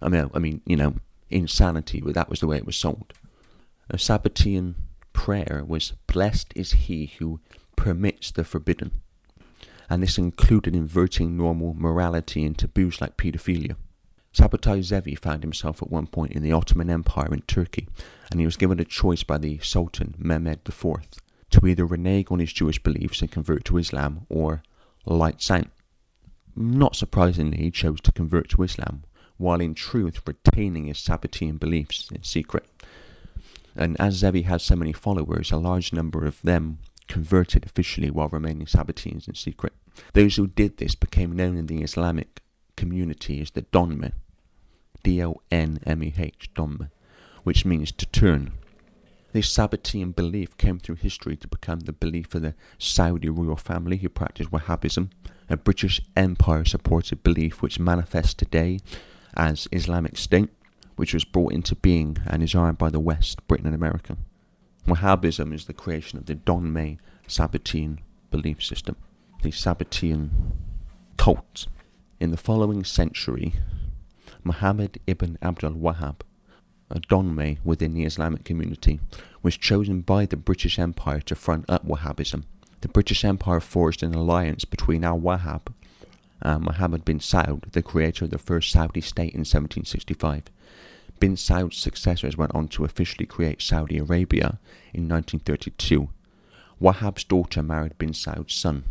I 0.00 0.08
mean, 0.08 0.30
I 0.32 0.38
mean, 0.38 0.62
you 0.64 0.76
know, 0.76 0.94
insanity, 1.28 2.00
but 2.00 2.14
that 2.14 2.30
was 2.30 2.40
the 2.40 2.46
way 2.46 2.56
it 2.56 2.66
was 2.66 2.76
sold. 2.76 3.12
A 3.90 3.98
Sabbatean 3.98 4.76
prayer 5.12 5.62
was, 5.66 5.92
Blessed 6.06 6.54
is 6.56 6.72
he 6.72 7.12
who 7.18 7.40
permits 7.76 8.30
the 8.30 8.44
forbidden. 8.44 8.92
And 9.90 10.02
this 10.02 10.16
included 10.16 10.74
inverting 10.74 11.36
normal 11.36 11.74
morality 11.74 12.44
and 12.44 12.56
taboos 12.56 13.02
like 13.02 13.18
paedophilia. 13.18 13.76
Sabbatai 14.32 14.82
Zevi 14.82 15.14
found 15.14 15.42
himself 15.42 15.82
at 15.82 15.90
one 15.90 16.06
point 16.06 16.32
in 16.32 16.42
the 16.42 16.52
Ottoman 16.52 16.88
Empire 16.88 17.32
in 17.32 17.42
Turkey, 17.42 17.88
and 18.30 18.38
he 18.38 18.46
was 18.46 18.56
given 18.56 18.78
a 18.78 18.84
choice 18.84 19.22
by 19.22 19.38
the 19.38 19.58
Sultan 19.58 20.14
Mehmed 20.18 20.60
IV 20.68 20.96
to 21.50 21.66
either 21.66 21.84
renege 21.84 22.26
on 22.30 22.38
his 22.38 22.52
Jewish 22.52 22.80
beliefs 22.80 23.20
and 23.20 23.30
convert 23.30 23.64
to 23.64 23.78
Islam 23.78 24.26
or 24.28 24.62
light 25.04 25.50
out. 25.50 25.66
Not 26.54 26.94
surprisingly, 26.94 27.58
he 27.58 27.70
chose 27.70 28.00
to 28.02 28.12
convert 28.12 28.48
to 28.50 28.62
Islam, 28.62 29.02
while 29.36 29.60
in 29.60 29.74
truth 29.74 30.20
retaining 30.26 30.86
his 30.86 30.98
Sabbatean 30.98 31.58
beliefs 31.58 32.08
in 32.12 32.22
secret. 32.22 32.66
And 33.74 34.00
as 34.00 34.14
Zevi 34.14 34.42
had 34.42 34.60
so 34.60 34.76
many 34.76 34.92
followers, 34.92 35.50
a 35.50 35.56
large 35.56 35.92
number 35.92 36.24
of 36.24 36.40
them 36.42 36.78
converted 37.08 37.64
officially 37.64 38.10
while 38.10 38.28
remaining 38.28 38.66
Sabbateans 38.66 39.26
in 39.26 39.34
secret. 39.34 39.72
Those 40.12 40.36
who 40.36 40.46
did 40.46 40.76
this 40.76 40.94
became 40.94 41.34
known 41.34 41.56
in 41.56 41.66
the 41.66 41.82
Islamic 41.82 42.40
community 42.80 43.42
is 43.42 43.50
the 43.50 43.60
Donmeh, 43.60 44.12
D-O-N-M-E-H, 45.02 46.50
Donmeh, 46.54 46.90
which 47.44 47.66
means 47.66 47.92
to 47.92 48.06
turn. 48.06 48.52
This 49.32 49.54
Sabbatean 49.54 50.16
belief 50.16 50.56
came 50.56 50.78
through 50.78 50.94
history 50.94 51.36
to 51.36 51.46
become 51.46 51.80
the 51.80 51.92
belief 51.92 52.34
of 52.34 52.40
the 52.40 52.54
Saudi 52.78 53.28
royal 53.28 53.56
family 53.56 53.98
who 53.98 54.08
practiced 54.08 54.50
Wahhabism, 54.50 55.10
a 55.50 55.58
British 55.58 56.00
Empire 56.16 56.64
supported 56.64 57.22
belief 57.22 57.60
which 57.60 57.78
manifests 57.78 58.32
today 58.32 58.80
as 59.34 59.68
Islamic 59.72 60.16
State, 60.16 60.48
which 60.96 61.12
was 61.12 61.26
brought 61.26 61.52
into 61.52 61.74
being 61.74 62.16
and 62.26 62.42
is 62.42 62.54
armed 62.54 62.78
by 62.78 62.88
the 62.88 62.98
West, 62.98 63.46
Britain, 63.46 63.66
and 63.66 63.74
America. 63.74 64.16
Wahhabism 64.86 65.52
is 65.52 65.66
the 65.66 65.74
creation 65.74 66.18
of 66.18 66.24
the 66.24 66.34
Donmeh 66.34 66.98
Sabbatean 67.28 67.98
belief 68.30 68.64
system, 68.64 68.96
the 69.42 69.50
Sabbatean 69.50 70.30
cult. 71.18 71.66
In 72.20 72.30
the 72.30 72.36
following 72.36 72.84
century, 72.84 73.54
Muhammad 74.44 75.00
ibn 75.06 75.38
Abdul 75.42 75.72
Wahhab 75.72 76.20
a 76.90 77.00
Donmeh 77.00 77.58
within 77.64 77.94
the 77.94 78.04
Islamic 78.04 78.44
community, 78.44 79.00
was 79.42 79.56
chosen 79.56 80.00
by 80.00 80.26
the 80.26 80.36
British 80.36 80.78
Empire 80.78 81.20
to 81.20 81.34
front 81.34 81.64
up 81.68 81.86
Wahhabism. 81.86 82.44
The 82.80 82.88
British 82.88 83.24
Empire 83.24 83.60
forged 83.60 84.02
an 84.02 84.14
alliance 84.14 84.64
between 84.64 85.04
Al 85.04 85.20
Wahhab 85.20 85.72
and 86.42 86.64
Muhammad 86.64 87.04
bin 87.04 87.20
Saud, 87.20 87.70
the 87.72 87.82
creator 87.82 88.24
of 88.24 88.30
the 88.30 88.38
first 88.38 88.72
Saudi 88.72 89.00
state 89.00 89.34
in 89.34 89.40
1765. 89.40 90.44
Bin 91.20 91.36
Saud's 91.36 91.76
successors 91.76 92.36
went 92.36 92.54
on 92.54 92.66
to 92.68 92.84
officially 92.84 93.26
create 93.26 93.62
Saudi 93.62 93.98
Arabia 93.98 94.58
in 94.94 95.08
1932. 95.08 96.08
Wahhab's 96.80 97.24
daughter 97.24 97.62
married 97.62 97.98
bin 97.98 98.12
Saud's 98.12 98.54
son. 98.54 98.84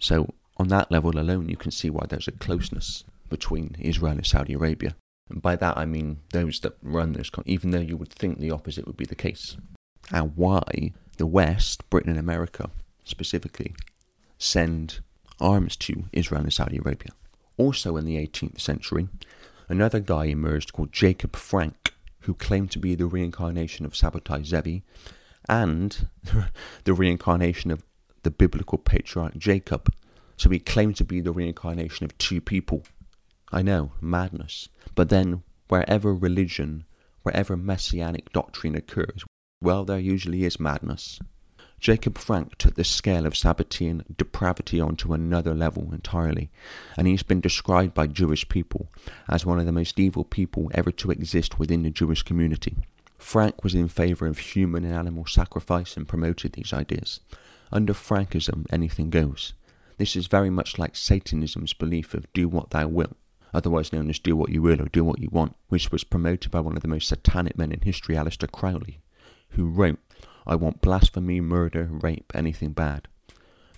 So, 0.00 0.34
on 0.56 0.68
that 0.68 0.90
level 0.90 1.18
alone, 1.18 1.48
you 1.48 1.56
can 1.56 1.70
see 1.70 1.90
why 1.90 2.06
there's 2.08 2.28
a 2.28 2.32
closeness 2.32 3.04
between 3.28 3.76
Israel 3.78 4.12
and 4.12 4.26
Saudi 4.26 4.52
Arabia. 4.52 4.94
And 5.30 5.40
by 5.40 5.56
that 5.56 5.78
I 5.78 5.86
mean 5.86 6.18
those 6.32 6.60
that 6.60 6.76
run 6.82 7.12
this, 7.12 7.30
con- 7.30 7.44
even 7.46 7.70
though 7.70 7.80
you 7.80 7.96
would 7.96 8.12
think 8.12 8.38
the 8.38 8.50
opposite 8.50 8.86
would 8.86 8.96
be 8.96 9.06
the 9.06 9.14
case. 9.14 9.56
And 10.10 10.36
why 10.36 10.92
the 11.16 11.26
West, 11.26 11.88
Britain 11.88 12.10
and 12.10 12.18
America 12.18 12.70
specifically, 13.04 13.74
send 14.38 15.00
arms 15.40 15.76
to 15.76 16.04
Israel 16.12 16.42
and 16.42 16.52
Saudi 16.52 16.78
Arabia. 16.78 17.12
Also 17.56 17.96
in 17.96 18.04
the 18.04 18.16
18th 18.16 18.60
century, 18.60 19.08
another 19.68 20.00
guy 20.00 20.26
emerged 20.26 20.72
called 20.72 20.92
Jacob 20.92 21.36
Frank, 21.36 21.94
who 22.20 22.34
claimed 22.34 22.70
to 22.70 22.78
be 22.78 22.94
the 22.94 23.06
reincarnation 23.06 23.84
of 23.84 23.94
Sabbatai 23.94 24.44
Zevi 24.44 24.82
and 25.48 26.08
the 26.84 26.94
reincarnation 26.94 27.70
of 27.70 27.82
the 28.22 28.30
biblical 28.30 28.78
patriarch 28.78 29.36
Jacob. 29.36 29.92
So 30.42 30.50
he 30.50 30.58
claimed 30.58 30.96
to 30.96 31.04
be 31.04 31.20
the 31.20 31.30
reincarnation 31.30 32.04
of 32.04 32.18
two 32.18 32.40
people 32.40 32.82
I 33.52 33.62
know, 33.62 33.92
madness. 34.00 34.68
But 34.96 35.08
then, 35.08 35.44
wherever 35.68 36.12
religion, 36.12 36.82
wherever 37.22 37.56
messianic 37.56 38.32
doctrine 38.32 38.74
occurs, 38.74 39.22
well, 39.60 39.84
there 39.84 40.00
usually 40.00 40.42
is 40.42 40.58
madness. 40.58 41.20
Jacob 41.78 42.18
Frank 42.18 42.58
took 42.58 42.74
the 42.74 42.82
scale 42.82 43.24
of 43.24 43.34
Sabbatean 43.34 44.02
depravity 44.16 44.80
onto 44.80 45.12
another 45.12 45.54
level 45.54 45.90
entirely, 45.92 46.50
and 46.96 47.06
he's 47.06 47.22
been 47.22 47.40
described 47.40 47.94
by 47.94 48.08
Jewish 48.08 48.48
people 48.48 48.88
as 49.28 49.46
one 49.46 49.60
of 49.60 49.66
the 49.66 49.70
most 49.70 50.00
evil 50.00 50.24
people 50.24 50.72
ever 50.74 50.90
to 50.90 51.12
exist 51.12 51.60
within 51.60 51.84
the 51.84 51.90
Jewish 51.90 52.24
community. 52.24 52.78
Frank 53.16 53.62
was 53.62 53.76
in 53.76 53.86
favour 53.86 54.26
of 54.26 54.40
human 54.40 54.84
and 54.84 54.92
animal 54.92 55.24
sacrifice 55.24 55.96
and 55.96 56.08
promoted 56.08 56.54
these 56.54 56.72
ideas. 56.72 57.20
Under 57.70 57.92
Frankism, 57.92 58.66
anything 58.72 59.08
goes. 59.08 59.54
This 59.98 60.16
is 60.16 60.26
very 60.26 60.50
much 60.50 60.78
like 60.78 60.94
Satanism's 60.94 61.72
belief 61.72 62.14
of 62.14 62.32
do 62.32 62.48
what 62.48 62.70
thou 62.70 62.88
wilt, 62.88 63.16
otherwise 63.52 63.92
known 63.92 64.10
as 64.10 64.18
do 64.18 64.36
what 64.36 64.50
you 64.50 64.62
will 64.62 64.80
or 64.80 64.86
do 64.86 65.04
what 65.04 65.20
you 65.20 65.28
want, 65.30 65.54
which 65.68 65.92
was 65.92 66.04
promoted 66.04 66.50
by 66.50 66.60
one 66.60 66.76
of 66.76 66.82
the 66.82 66.88
most 66.88 67.08
satanic 67.08 67.56
men 67.56 67.72
in 67.72 67.80
history, 67.80 68.14
Aleister 68.16 68.50
Crowley, 68.50 69.00
who 69.50 69.66
wrote, 69.68 69.98
I 70.46 70.56
want 70.56 70.80
blasphemy, 70.80 71.40
murder, 71.40 71.88
rape, 71.90 72.32
anything 72.34 72.72
bad. 72.72 73.08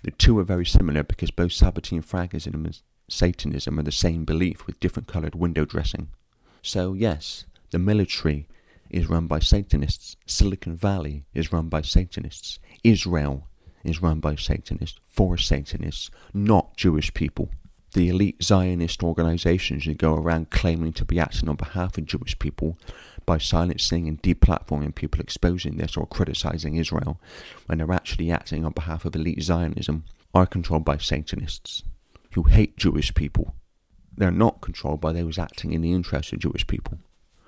The 0.03 0.11
two 0.11 0.37
are 0.39 0.43
very 0.43 0.65
similar 0.65 1.03
because 1.03 1.31
both 1.31 1.51
Sabbatean 1.51 2.05
Frankism 2.05 2.53
and 2.53 2.79
Satanism 3.09 3.79
are 3.79 3.83
the 3.83 3.91
same 3.91 4.25
belief 4.25 4.65
with 4.65 4.79
different 4.79 5.07
coloured 5.07 5.35
window 5.35 5.65
dressing. 5.65 6.09
So, 6.61 6.93
yes, 6.93 7.45
the 7.71 7.79
military 7.79 8.47
is 8.89 9.09
run 9.09 9.27
by 9.27 9.39
Satanists, 9.39 10.15
Silicon 10.25 10.75
Valley 10.75 11.25
is 11.33 11.51
run 11.51 11.69
by 11.69 11.81
Satanists, 11.81 12.59
Israel 12.83 13.47
is 13.85 14.01
run 14.01 14.19
by 14.19 14.35
Satanists, 14.35 14.99
for 15.05 15.37
Satanists, 15.37 16.09
not 16.33 16.75
Jewish 16.75 17.13
people. 17.13 17.49
The 17.93 18.09
elite 18.09 18.43
Zionist 18.43 19.03
organizations 19.03 19.85
that 19.85 19.97
go 19.97 20.15
around 20.15 20.49
claiming 20.49 20.91
to 20.93 21.05
be 21.05 21.19
acting 21.19 21.47
on 21.47 21.55
behalf 21.55 21.97
of 21.97 22.05
Jewish 22.05 22.37
people 22.39 22.77
by 23.25 23.37
silencing 23.37 24.07
and 24.07 24.21
deplatforming 24.21 24.93
people 24.93 25.21
exposing 25.21 25.77
this 25.77 25.95
or 25.95 26.05
criticizing 26.05 26.75
Israel 26.75 27.19
when 27.65 27.77
they're 27.77 27.91
actually 27.91 28.31
acting 28.31 28.65
on 28.65 28.73
behalf 28.73 29.05
of 29.05 29.15
elite 29.15 29.41
Zionism 29.41 30.03
are 30.33 30.45
controlled 30.45 30.83
by 30.83 30.97
Satanists 30.97 31.83
who 32.33 32.43
hate 32.43 32.77
Jewish 32.77 33.13
people. 33.13 33.55
They're 34.17 34.31
not 34.31 34.61
controlled 34.61 35.01
by 35.01 35.13
those 35.13 35.39
acting 35.39 35.71
in 35.71 35.81
the 35.81 35.93
interest 35.93 36.33
of 36.33 36.39
Jewish 36.39 36.67
people. 36.67 36.99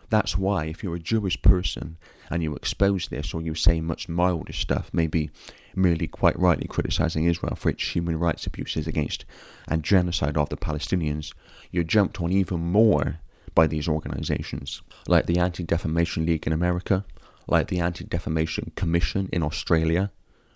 That's 0.09 0.37
why, 0.37 0.65
if 0.65 0.83
you're 0.83 0.95
a 0.95 0.99
Jewish 0.99 1.41
person 1.41 1.97
and 2.29 2.41
you 2.41 2.55
expose 2.55 3.09
this 3.09 3.33
or 3.33 3.41
you 3.41 3.55
say 3.55 3.81
much 3.81 4.07
milder 4.07 4.53
stuff, 4.53 4.89
maybe 4.93 5.29
merely 5.75 6.07
quite 6.07 6.39
rightly 6.39 6.67
criticizing 6.67 7.25
Israel 7.25 7.55
for 7.55 7.69
its 7.69 7.95
human 7.95 8.17
rights 8.17 8.47
abuses 8.47 8.87
against 8.87 9.25
and 9.67 9.83
genocide 9.83 10.37
of 10.37 10.49
the 10.49 10.57
Palestinians, 10.57 11.33
you're 11.71 11.83
jumped 11.83 12.21
on 12.21 12.31
even 12.31 12.59
more 12.59 13.19
by 13.53 13.67
these 13.67 13.87
organizations, 13.87 14.81
like 15.07 15.25
the 15.25 15.39
Anti 15.39 15.63
Defamation 15.63 16.25
League 16.25 16.47
in 16.47 16.53
America, 16.53 17.05
like 17.47 17.67
the 17.67 17.79
Anti 17.79 18.05
Defamation 18.05 18.71
Commission 18.75 19.29
in 19.33 19.43
Australia. 19.43 20.11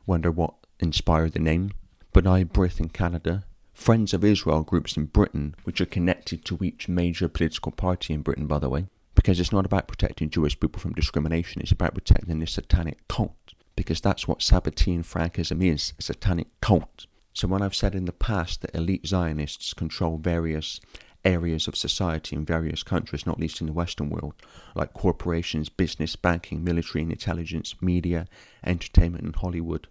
Wonder 0.06 0.32
what 0.32 0.54
inspired 0.80 1.34
the 1.34 1.40
name? 1.40 1.72
B'nai 2.14 2.46
B'rith 2.46 2.80
in 2.80 2.90
Canada, 2.90 3.44
Friends 3.74 4.14
of 4.14 4.24
Israel 4.24 4.64
groups 4.64 4.96
in 4.96 5.06
Britain, 5.06 5.56
which 5.64 5.82
are 5.82 5.86
connected 5.86 6.46
to 6.46 6.60
each 6.62 6.88
major 6.88 7.28
political 7.28 7.72
party 7.72 8.14
in 8.14 8.22
Britain, 8.22 8.46
by 8.46 8.60
the 8.60 8.70
way 8.70 8.88
because 9.22 9.40
it's 9.40 9.52
not 9.52 9.68
about 9.68 9.88
protecting 9.88 10.32
Jewish 10.32 10.60
people 10.60 10.82
from 10.82 10.94
discrimination, 10.94 11.62
it's 11.62 11.72
about 11.72 11.94
protecting 11.94 12.40
this 12.40 12.54
satanic 12.54 13.08
cult, 13.08 13.54
because 13.76 14.02
that's 14.02 14.28
what 14.28 14.40
Sabbatean 14.40 15.06
Frankism 15.06 15.64
is 15.64 15.94
a 16.00 16.02
satanic 16.02 16.48
cult. 16.60 17.06
So, 17.32 17.48
when 17.48 17.62
I've 17.62 17.76
said 17.76 17.94
in 17.94 18.06
the 18.06 18.14
past 18.14 18.62
that 18.62 18.74
elite 18.74 19.06
Zionists 19.06 19.76
control 19.76 20.18
various 20.18 20.82
areas 21.24 21.68
of 21.68 21.78
society 21.78 22.36
in 22.36 22.46
various 22.46 22.82
countries, 22.82 23.28
not 23.28 23.40
least 23.40 23.62
in 23.62 23.68
the 23.68 23.74
Western 23.74 24.10
world, 24.10 24.34
like 24.74 24.94
corporations, 24.94 25.70
business, 25.70 26.16
banking, 26.16 26.64
military 26.64 27.04
and 27.04 27.12
intelligence, 27.12 27.76
media, 27.80 28.26
entertainment, 28.66 29.24
and 29.24 29.36
Hollywood, 29.36 29.86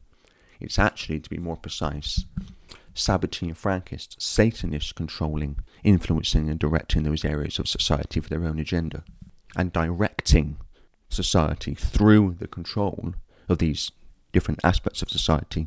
it's 0.59 0.77
actually, 0.77 1.21
to 1.21 1.31
be 1.31 1.39
more 1.39 1.57
precise, 1.57 2.25
Sabbatean 2.97 3.57
Frankists, 3.57 4.21
Satanists 4.21 4.91
controlling, 4.91 5.61
influencing, 5.85 6.51
and 6.51 6.59
directing 6.59 7.05
those 7.05 7.25
areas 7.25 7.61
of 7.61 7.69
society 7.69 8.19
for 8.19 8.29
their 8.29 8.45
own 8.45 8.59
agenda, 8.59 9.05
and 9.57 9.73
directing 9.73 10.57
society 11.09 11.75
through 11.75 12.37
the 12.39 12.47
control 12.47 13.15
of 13.49 13.59
these 13.59 13.91
different 14.33 14.61
aspects 14.63 15.03
of 15.03 15.11
society 15.11 15.67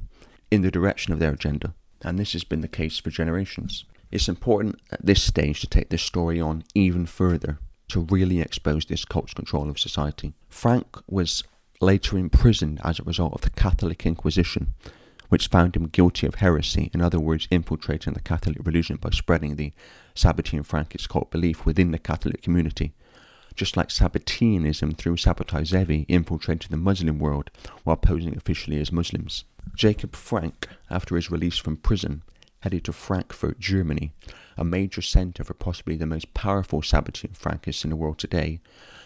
in 0.50 0.62
the 0.62 0.72
direction 0.72 1.12
of 1.13 1.19
their 1.19 1.34
agenda. 1.34 1.74
And 2.02 2.17
this 2.17 2.34
has 2.34 2.43
been 2.43 2.62
the 2.62 2.67
case 2.67 3.00
for 3.00 3.10
generations. 3.10 3.86
It's 4.12 4.30
important 4.30 4.80
at 4.91 5.06
this 5.06 5.24
stage 5.24 5.60
to 5.62 5.67
take 5.67 5.89
this 5.89 6.04
story 6.04 6.39
on 6.39 6.63
even 6.74 7.06
further 7.06 7.60
to 7.89 8.02
really 8.02 8.39
expose 8.39 8.86
this 8.86 9.06
cult's 9.06 9.34
control 9.34 9.69
of 9.69 9.80
society. 9.80 10.34
Frank 10.50 10.98
was 11.08 11.43
later 11.82 12.17
imprisoned 12.17 12.80
as 12.84 13.00
a 13.00 13.04
result 13.04 13.34
of 13.34 13.41
the 13.41 13.50
Catholic 13.50 14.06
Inquisition 14.06 14.74
which 15.34 15.48
found 15.48 15.76
him 15.76 15.88
guilty 15.88 16.28
of 16.28 16.36
heresy, 16.36 16.91
in 16.93 17.02
other 17.02 17.19
words, 17.19 17.48
infiltrating 17.50 18.13
the 18.13 18.19
Catholic 18.19 18.56
religion 18.63 18.98
by 18.98 19.10
spreading 19.10 19.56
the 19.56 19.74
Sabbatean 20.13 20.63
Frankist 20.63 21.10
cult 21.10 21.32
belief 21.32 21.65
within 21.65 21.89
the 21.89 21.98
Catholic 21.98 22.43
community. 22.43 22.93
Just 23.56 23.78
like 23.78 23.89
Sabbateanism 23.89 24.98
through 24.98 25.18
Sabbatai 25.18 25.66
Zevi 25.66 26.06
infiltrated 26.08 26.72
the 26.72 26.78
Muslim 26.78 27.20
world 27.20 27.52
while 27.84 27.96
posing 27.96 28.36
officially 28.36 28.80
as 28.80 28.92
Muslims. 28.92 29.46
Jacob 29.76 30.16
Frank, 30.16 30.68
after 30.89 31.16
his 31.16 31.32
release 31.32 31.58
from 31.58 31.78
prison, 31.78 32.24
headed 32.62 32.84
to 32.86 32.94
Frankfurt, 32.94 33.60
Germany, 33.60 34.12
a 34.58 34.63
major 34.63 35.02
centre 35.02 35.44
for 35.44 35.54
possibly 35.54 35.96
the 35.96 36.06
most 36.06 36.34
powerful 36.34 36.82
Sabbatean 36.82 37.38
Frankists 37.38 37.84
in 37.84 37.89
the 37.89 37.96
world 37.96 38.18
today, 38.18 38.60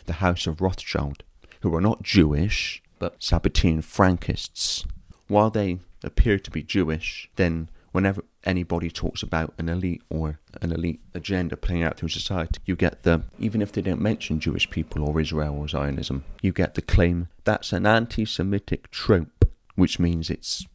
the 0.05 0.13
House 0.13 0.47
of 0.47 0.61
Rothschild, 0.61 1.23
who 1.61 1.73
are 1.75 1.81
not 1.81 2.03
Jewish, 2.03 2.81
but 2.99 3.19
Sabbatean 3.19 3.83
Frankists. 3.83 4.85
While 5.27 5.49
they 5.49 5.79
appear 6.03 6.39
to 6.39 6.51
be 6.51 6.63
Jewish, 6.63 7.29
then 7.35 7.69
whenever 7.91 8.23
anybody 8.47 8.89
talks 8.89 9.21
about 9.21 9.53
an 9.57 9.67
elite 9.67 10.01
or 10.09 10.39
an 10.61 10.71
elite 10.71 11.01
agenda 11.13 11.57
playing 11.57 11.83
out 11.83 11.97
through 11.97 12.09
society, 12.09 12.59
you 12.65 12.75
get 12.75 13.03
the, 13.03 13.21
even 13.37 13.61
if 13.61 13.73
they 13.73 13.81
don't 13.81 14.01
mention 14.01 14.39
Jewish 14.39 14.69
people 14.69 15.07
or 15.07 15.19
Israel 15.19 15.55
or 15.55 15.67
Zionism, 15.67 16.23
you 16.41 16.53
get 16.53 16.73
the 16.75 16.81
claim 16.81 17.27
that's 17.43 17.73
an 17.73 17.85
anti 17.85 18.25
Semitic 18.25 18.89
trope, 18.89 19.45
which 19.75 19.99
means 19.99 20.29
it's 20.29 20.65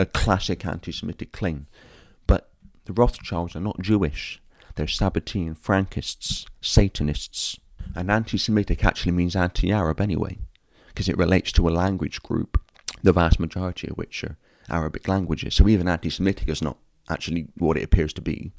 a 0.00 0.06
classic 0.06 0.64
anti 0.66 0.90
Semitic 0.90 1.30
claim. 1.30 1.66
But 2.26 2.48
the 2.86 2.94
Rothschilds 2.94 3.54
are 3.54 3.60
not 3.60 3.80
Jewish, 3.80 4.40
they're 4.74 4.86
Sabbatean 4.86 5.56
Frankists, 5.56 6.46
Satanists. 6.60 7.60
And 7.94 8.10
anti 8.10 8.38
Semitic 8.38 8.82
actually 8.82 9.12
means 9.12 9.36
anti 9.36 9.70
Arab 9.70 10.00
anyway, 10.00 10.38
because 10.88 11.08
it 11.08 11.18
relates 11.18 11.52
to 11.52 11.68
a 11.68 11.70
language 11.70 12.22
group, 12.22 12.60
the 13.02 13.12
vast 13.12 13.38
majority 13.38 13.88
of 13.88 13.98
which 13.98 14.24
are 14.24 14.38
Arabic 14.70 15.06
languages. 15.06 15.54
So 15.54 15.68
even 15.68 15.86
anti 15.86 16.08
Semitic 16.08 16.48
is 16.48 16.62
not 16.62 16.78
actually 17.08 17.48
what 17.58 17.76
it 17.76 17.84
appears 17.84 18.12
to 18.14 18.20
be. 18.20 18.52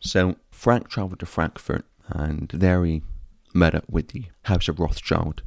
So 0.00 0.36
Frank 0.50 0.88
travelled 0.88 1.20
to 1.20 1.26
Frankfurt 1.26 1.84
and 2.08 2.50
there 2.52 2.84
he 2.84 3.02
met 3.54 3.74
up 3.74 3.84
with 3.88 4.08
the 4.08 4.24
House 4.44 4.68
of 4.68 4.80
Rothschild 4.80 5.42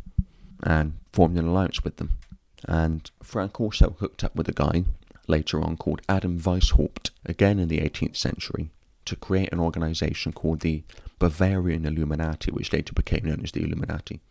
and 0.62 0.94
formed 1.12 1.38
an 1.38 1.48
alliance 1.48 1.84
with 1.84 1.98
them. 1.98 2.18
And 2.68 3.10
Frank 3.22 3.60
also 3.60 3.96
hooked 4.00 4.24
up 4.24 4.36
with 4.36 4.48
a 4.48 4.54
guy 4.54 4.86
later 5.28 5.62
on 5.62 5.78
called 5.78 6.02
Adam 6.08 6.39
Weishaupt, 6.39 7.10
again 7.26 7.60
in 7.60 7.68
the 7.68 7.80
18th 7.80 8.16
century, 8.16 8.72
to 9.06 9.16
create 9.16 9.52
an 9.52 9.60
organization 9.60 10.32
called 10.32 10.62
the 10.62 10.84
Bavarian 11.20 11.86
Illuminati, 11.86 12.52
which 12.52 12.72
later 12.72 12.94
became 12.94 13.26
known 13.26 13.42
as 13.44 13.52
the 13.52 13.63
Illuminati. 13.63 14.22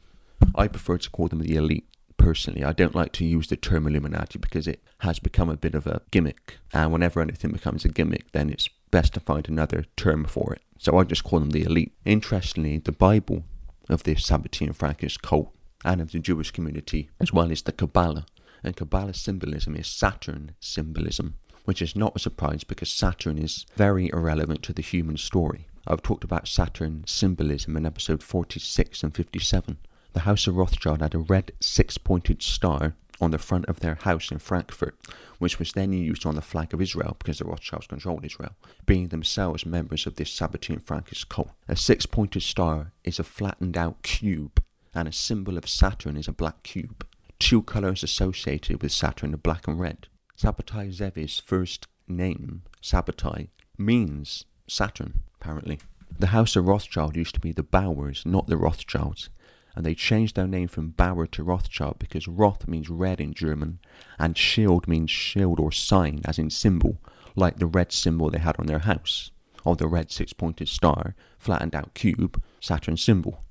I 0.55 0.69
prefer 0.69 0.99
to 0.99 1.11
call 1.11 1.29
them 1.29 1.41
the 1.41 1.57
elite 1.57 1.87
personally. 2.23 2.65
I 2.65 2.73
don't 2.73 2.95
like 2.95 3.13
to 3.15 3.25
use 3.25 3.49
the 3.49 3.57
term 3.57 3.87
Illuminati 3.87 4.39
because 4.39 4.69
it 4.69 4.81
has 4.99 5.19
become 5.19 5.51
a 5.51 5.57
bit 5.57 5.75
of 5.75 5.87
a 5.89 6.03
gimmick. 6.13 6.59
And 6.73 6.93
whenever 6.93 7.21
anything 7.21 7.51
becomes 7.51 7.85
a 7.85 7.89
gimmick, 7.89 8.31
then 8.31 8.49
it's 8.49 8.69
best 8.93 9.15
to 9.15 9.21
find 9.21 9.49
another 9.49 9.87
term 9.97 10.25
for 10.25 10.53
it. 10.55 10.63
So 10.79 10.99
I 10.99 11.05
just 11.05 11.25
call 11.25 11.41
them 11.41 11.51
the 11.51 11.65
elite. 11.65 11.93
Interestingly, 12.05 12.79
the 12.79 12.93
Bible 12.93 13.45
of 13.89 14.05
this 14.05 14.25
Sabbatean 14.29 14.77
Frankist 14.77 15.23
cult 15.23 15.53
and 15.85 16.01
of 16.01 16.13
the 16.13 16.21
Jewish 16.21 16.53
community, 16.53 17.11
as 17.19 17.33
well 17.33 17.51
as 17.51 17.63
the 17.63 17.73
Kabbalah. 17.73 18.27
And 18.63 18.77
Kabbalah 18.77 19.15
symbolism 19.15 19.75
is 19.75 19.89
Saturn 19.89 20.53
symbolism, 20.61 21.35
which 21.65 21.83
is 21.83 21.97
not 21.97 22.15
a 22.15 22.21
surprise 22.21 22.63
because 22.63 22.93
Saturn 22.93 23.37
is 23.37 23.67
very 23.77 24.11
irrelevant 24.13 24.63
to 24.63 24.73
the 24.73 24.83
human 24.83 25.17
story. 25.17 25.67
I've 25.89 26.03
talked 26.03 26.23
about 26.23 26.47
Saturn 26.47 27.03
symbolism 27.05 27.77
in 27.77 27.85
episode 27.85 28.23
46 28.23 29.03
and 29.03 29.13
57 29.13 29.79
the 30.13 30.21
House 30.21 30.47
of 30.47 30.57
Rothschild 30.57 31.01
had 31.01 31.15
a 31.15 31.19
red 31.19 31.53
six 31.61 31.99
pointed 31.99 32.43
star 32.43 32.95
on 33.21 33.31
the 33.31 33.39
front 33.39 33.67
of 33.67 33.81
their 33.81 33.95
house 33.95 34.31
in 34.31 34.39
Frankfurt, 34.39 34.97
which 35.39 35.59
was 35.59 35.73
then 35.73 35.93
used 35.93 36.27
on 36.27 36.35
the 36.35 36.43
flag 36.43 36.75
of 36.75 36.83
Israel 36.83 37.17
because 37.19 37.39
the 37.39 37.45
Rothschilds 37.45 37.87
controlled 37.87 38.25
Israel, 38.25 38.55
being 38.85 39.09
themselves 39.09 39.65
members 39.65 40.07
of 40.07 40.17
this 40.17 40.31
Sabbatean 40.31 40.83
Frankist 40.83 41.29
cult. 41.29 41.51
A 41.69 41.77
six 41.77 42.05
pointed 42.05 42.43
star 42.43 42.93
is 43.05 43.19
a 43.19 43.25
flattened 43.25 43.77
out 43.77 44.03
cube, 44.03 44.63
and 44.95 45.07
a 45.07 45.13
symbol 45.13 45.57
of 45.57 45.69
Saturn 45.69 46.17
is 46.17 46.29
a 46.29 46.33
black 46.33 46.63
cube. 46.63 47.07
Two 47.39 47.63
colours 47.63 48.03
associated 48.03 48.83
with 48.83 48.93
Saturn 48.93 49.35
are 49.35 49.39
black 49.39 49.67
and 49.67 49.81
red. 49.81 50.09
Sabbatai 50.37 50.93
Zevi's 50.93 51.39
first 51.39 51.87
name, 52.09 52.63
Sabbatai, 52.83 53.49
means 53.79 54.45
Saturn, 54.67 55.21
apparently. 55.41 55.79
The 56.19 56.29
House 56.29 56.57
of 56.57 56.67
Rothschild 56.67 57.17
used 57.17 57.35
to 57.35 57.41
be 57.41 57.53
the 57.53 57.63
Bauers, 57.63 58.27
not 58.27 58.49
the 58.49 58.57
Rothschilds, 58.57 59.31
and 59.75 59.87
they 59.87 59.95
changed 59.95 60.37
their 60.37 60.47
name 60.47 60.69
from 60.69 60.91
Bauer 60.91 61.27
to 61.29 61.43
Rothschild 61.43 61.99
because 61.99 62.29
Roth 62.29 62.69
means 62.69 62.91
red 62.91 63.21
in 63.21 63.33
German 63.33 63.79
and 64.19 64.37
Schild 64.37 64.87
means 64.87 65.11
shield 65.11 65.59
or 65.59 65.73
sign, 65.73 66.21
as 66.25 66.39
in 66.39 66.51
symbol, 66.51 66.99
like 67.35 67.59
the 67.59 67.67
red 67.67 67.93
symbol 67.93 68.31
they 68.31 68.39
had 68.39 68.57
on 68.59 68.67
their 68.67 68.81
house, 68.81 69.31
or 69.65 69.77
the 69.77 69.87
red 69.87 70.11
six 70.11 70.33
pointed 70.33 70.69
star, 70.69 71.15
flattened 71.39 71.75
out 71.75 71.95
cube, 71.95 72.43
Saturn 72.61 72.97
symbol. 72.97 73.45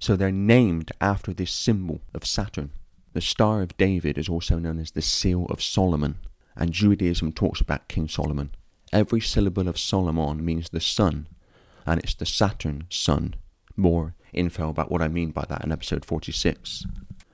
So 0.00 0.16
they're 0.16 0.32
named 0.32 0.90
after 1.00 1.32
this 1.32 1.52
symbol 1.52 2.00
of 2.14 2.26
Saturn. 2.26 2.70
The 3.12 3.20
Star 3.20 3.60
of 3.60 3.76
David 3.76 4.16
is 4.16 4.28
also 4.28 4.58
known 4.58 4.78
as 4.78 4.92
the 4.92 5.02
Seal 5.02 5.44
of 5.50 5.62
Solomon, 5.62 6.16
and 6.56 6.72
Judaism 6.72 7.32
talks 7.32 7.60
about 7.60 7.88
King 7.88 8.08
Solomon. 8.08 8.50
Every 8.92 9.20
syllable 9.20 9.68
of 9.68 9.78
Solomon 9.78 10.44
means 10.44 10.70
the 10.70 10.80
sun, 10.80 11.28
and 11.86 12.00
it's 12.00 12.14
the 12.14 12.26
Saturn 12.26 12.84
sun. 12.88 13.34
More 13.76 14.14
info 14.32 14.68
about 14.68 14.90
what 14.90 15.02
I 15.02 15.08
mean 15.08 15.30
by 15.30 15.44
that 15.48 15.64
in 15.64 15.72
episode 15.72 16.04
46. 16.04 16.86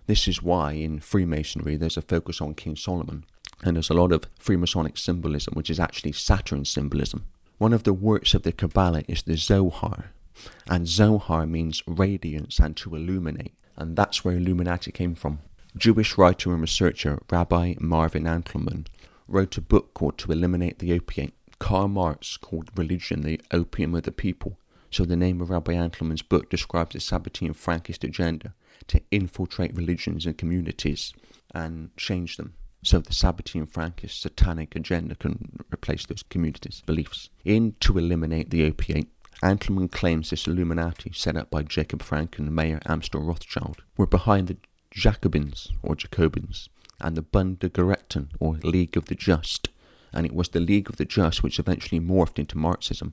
This 0.07 0.27
is 0.27 0.43
why 0.43 0.73
in 0.73 1.01
Freemasonry 1.01 1.77
there's 1.77 1.97
a 1.97 2.03
focus 2.03 2.41
on 2.41 2.55
King 2.55 2.77
Solomon, 2.77 3.25
and 3.63 3.77
there's 3.77 3.91
a 3.91 3.95
lot 3.95 4.13
of 4.13 4.33
Freemasonic 4.37 4.99
symbolism, 4.99 5.55
which 5.55 5.71
is 5.71 5.81
actually 5.81 6.13
Saturn 6.13 6.65
symbolism. 6.65 7.27
One 7.59 7.73
of 7.73 7.83
the 7.83 7.93
works 7.93 8.35
of 8.35 8.43
the 8.43 8.53
Kabbalah 8.53 9.03
is 9.09 9.23
the 9.23 9.37
Zohar, 9.37 10.13
and 10.69 10.87
Zohar 10.87 11.47
means 11.47 11.83
radiance 11.87 12.59
and 12.59 12.77
to 12.79 12.95
illuminate, 12.95 13.55
and 13.77 13.97
that's 13.97 14.25
where 14.25 14.37
Illuminati 14.37 14.93
came 14.93 15.15
from. 15.15 15.41
Jewish 15.77 16.17
writer 16.17 16.53
and 16.53 16.61
researcher 16.61 17.21
Rabbi 17.31 17.75
Marvin 17.79 18.25
Antelman 18.25 18.87
wrote 19.27 19.57
a 19.57 19.61
book 19.61 19.93
called 19.95 20.19
To 20.19 20.33
Eliminate 20.33 20.79
the 20.79 20.93
Opiate. 20.93 21.35
Karl 21.59 21.89
Marx 21.89 22.37
called 22.37 22.71
religion 22.77 23.23
the 23.23 23.41
opium 23.51 23.95
of 23.95 24.05
the 24.05 24.13
people, 24.13 24.59
so 24.91 25.05
the 25.05 25.17
name 25.17 25.41
of 25.41 25.51
Rabbi 25.51 25.73
Antelman's 25.73 26.23
book 26.23 26.49
describes 26.51 26.93
the 26.93 26.99
Sabbatean 26.99 27.55
Frankist 27.55 28.05
agenda 28.05 28.55
to 28.87 29.01
infiltrate 29.11 29.77
religions 29.77 30.25
and 30.25 30.39
communities 30.39 31.13
and 31.55 31.95
change 31.97 32.37
them. 32.37 32.55
So 32.83 33.01
the 33.01 33.11
Sabbatean 33.11 33.69
Frankist 33.69 34.21
satanic 34.21 34.77
agenda 34.77 35.15
can 35.15 35.65
replace 35.73 36.07
those 36.07 36.23
communities' 36.23 36.83
beliefs. 36.87 37.29
In 37.45 37.75
To 37.81 37.99
Eliminate 37.99 38.51
the 38.51 38.65
Opiate, 38.65 39.09
Antelman 39.43 39.91
claims 39.91 40.31
this 40.31 40.47
Illuminati 40.47 41.13
set 41.13 41.37
up 41.37 41.51
by 41.51 41.63
Jacob 41.63 42.03
Frank 42.03 42.39
and 42.39 42.55
Mayer 42.55 42.81
Amschel 42.87 43.27
Rothschild 43.27 43.83
were 43.97 44.07
behind 44.07 44.49
the 44.49 44.57
Jacobins 44.91 45.71
or 45.83 45.95
Jacobins 45.95 46.69
and 47.01 47.17
the 47.17 47.23
Bund 47.23 47.61
der 47.61 47.69
Gerechten 47.69 48.31
or 48.41 48.55
League 48.65 48.97
of 48.97 49.05
the 49.07 49.15
Just, 49.15 49.69
and 50.13 50.27
it 50.27 50.35
was 50.35 50.49
the 50.49 50.61
League 50.61 50.89
of 50.89 50.97
the 50.97 51.05
Just 51.05 51.43
which 51.43 51.59
eventually 51.59 52.01
morphed 52.01 52.39
into 52.39 52.59
Marxism 52.59 53.13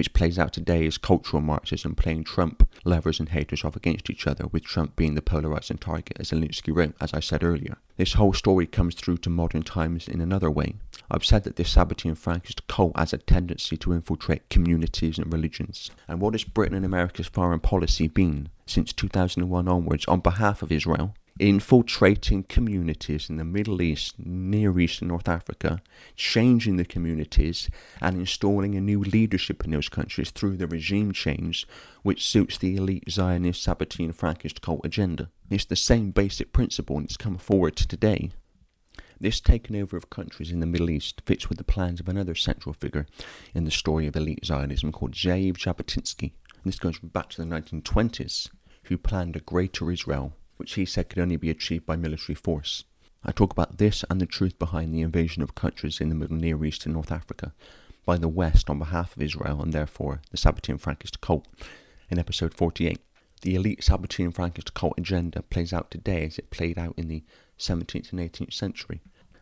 which 0.00 0.14
plays 0.14 0.38
out 0.38 0.50
today 0.50 0.86
as 0.86 0.96
cultural 0.96 1.42
Marxism, 1.42 1.94
playing 1.94 2.24
Trump 2.24 2.66
lovers 2.86 3.20
and 3.20 3.28
haters 3.28 3.66
off 3.66 3.76
against 3.76 4.08
each 4.08 4.26
other, 4.26 4.46
with 4.46 4.64
Trump 4.64 4.96
being 4.96 5.14
the 5.14 5.20
polarizing 5.20 5.76
target, 5.76 6.16
as 6.18 6.30
Alinsky 6.30 6.74
wrote, 6.74 6.94
as 7.02 7.12
I 7.12 7.20
said 7.20 7.44
earlier. 7.44 7.76
This 7.98 8.14
whole 8.14 8.32
story 8.32 8.66
comes 8.66 8.94
through 8.94 9.18
to 9.18 9.28
modern 9.28 9.62
times 9.62 10.08
in 10.08 10.22
another 10.22 10.50
way. 10.50 10.76
I've 11.10 11.22
said 11.22 11.44
that 11.44 11.56
this 11.56 11.74
Sabbatean 11.74 12.16
Frankist 12.16 12.66
cult 12.66 12.96
has 12.96 13.12
a 13.12 13.18
tendency 13.18 13.76
to 13.76 13.92
infiltrate 13.92 14.48
communities 14.48 15.18
and 15.18 15.30
religions. 15.30 15.90
And 16.08 16.18
what 16.18 16.32
has 16.32 16.44
Britain 16.44 16.76
and 16.76 16.86
America's 16.86 17.26
foreign 17.26 17.60
policy 17.60 18.08
been 18.08 18.48
since 18.64 18.94
2001 18.94 19.68
onwards 19.68 20.06
on 20.06 20.20
behalf 20.20 20.62
of 20.62 20.72
Israel? 20.72 21.14
Infiltrating 21.40 22.42
communities 22.42 23.30
in 23.30 23.36
the 23.38 23.44
Middle 23.44 23.80
East, 23.80 24.14
Near 24.18 24.78
East, 24.78 25.00
and 25.00 25.08
North 25.08 25.26
Africa, 25.26 25.80
changing 26.14 26.76
the 26.76 26.84
communities, 26.84 27.70
and 28.02 28.18
installing 28.18 28.74
a 28.74 28.80
new 28.80 29.00
leadership 29.00 29.64
in 29.64 29.70
those 29.70 29.88
countries 29.88 30.30
through 30.30 30.58
the 30.58 30.66
regime 30.66 31.12
change 31.12 31.66
which 32.02 32.26
suits 32.26 32.58
the 32.58 32.76
elite 32.76 33.10
Zionist, 33.10 33.66
Sabbatean, 33.66 34.14
Frankist 34.14 34.60
cult 34.60 34.84
agenda. 34.84 35.30
It's 35.48 35.64
the 35.64 35.76
same 35.76 36.10
basic 36.10 36.52
principle 36.52 36.98
and 36.98 37.06
it's 37.06 37.16
come 37.16 37.38
forward 37.38 37.74
to 37.76 37.88
today. 37.88 38.32
This 39.18 39.40
taking 39.40 39.80
over 39.80 39.96
of 39.96 40.10
countries 40.10 40.50
in 40.50 40.60
the 40.60 40.66
Middle 40.66 40.90
East 40.90 41.22
fits 41.24 41.48
with 41.48 41.56
the 41.56 41.64
plans 41.64 42.00
of 42.00 42.08
another 42.08 42.34
central 42.34 42.74
figure 42.74 43.06
in 43.54 43.64
the 43.64 43.70
story 43.70 44.06
of 44.06 44.14
elite 44.14 44.44
Zionism 44.44 44.92
called 44.92 45.12
Ze'ev 45.12 45.56
Jabotinsky. 45.56 46.32
This 46.66 46.78
goes 46.78 46.98
back 46.98 47.30
to 47.30 47.42
the 47.42 47.48
1920s, 47.48 48.50
who 48.84 48.98
planned 48.98 49.36
a 49.36 49.40
greater 49.40 49.90
Israel 49.90 50.34
which 50.60 50.74
he 50.74 50.84
said 50.84 51.08
could 51.08 51.18
only 51.18 51.36
be 51.36 51.48
achieved 51.48 51.86
by 51.86 51.96
military 51.96 52.36
force. 52.36 52.84
I 53.24 53.32
talk 53.32 53.50
about 53.50 53.78
this 53.78 54.04
and 54.10 54.20
the 54.20 54.26
truth 54.26 54.58
behind 54.58 54.94
the 54.94 55.00
invasion 55.00 55.42
of 55.42 55.54
countries 55.54 56.00
in 56.00 56.10
the 56.10 56.14
Middle 56.14 56.36
Near 56.36 56.62
East 56.64 56.84
and 56.84 56.94
North 56.94 57.10
Africa 57.10 57.54
by 58.04 58.18
the 58.18 58.28
West 58.28 58.68
on 58.68 58.78
behalf 58.78 59.16
of 59.16 59.22
Israel 59.22 59.62
and 59.62 59.72
therefore 59.72 60.20
the 60.30 60.36
Sabbatean 60.36 60.78
Frankist 60.78 61.22
cult 61.22 61.48
in 62.10 62.18
episode 62.18 62.52
48. 62.52 63.00
The 63.40 63.54
elite 63.54 63.80
Sabbatean 63.80 64.34
Frankist 64.34 64.74
cult 64.74 64.94
agenda 64.98 65.40
plays 65.42 65.72
out 65.72 65.90
today 65.90 66.26
as 66.26 66.38
it 66.38 66.50
played 66.50 66.78
out 66.78 66.94
in 66.98 67.08
the 67.08 67.24
17th 67.58 68.12
and 68.12 68.20
18th 68.20 68.52
century. 68.52 69.00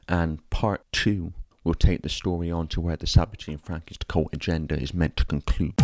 And 0.09 0.49
part 0.51 0.85
two 0.93 1.33
will 1.65 1.75
take 1.75 2.03
the 2.03 2.09
story 2.09 2.49
on 2.49 2.69
to 2.69 2.81
where 2.81 2.97
the 2.97 3.07
Sabbatean 3.07 3.61
Frankist 3.61 4.07
cult 4.07 4.29
agenda 4.33 4.81
is 4.81 4.95
meant 4.95 5.17
to 5.17 5.25
conclude. 5.25 5.75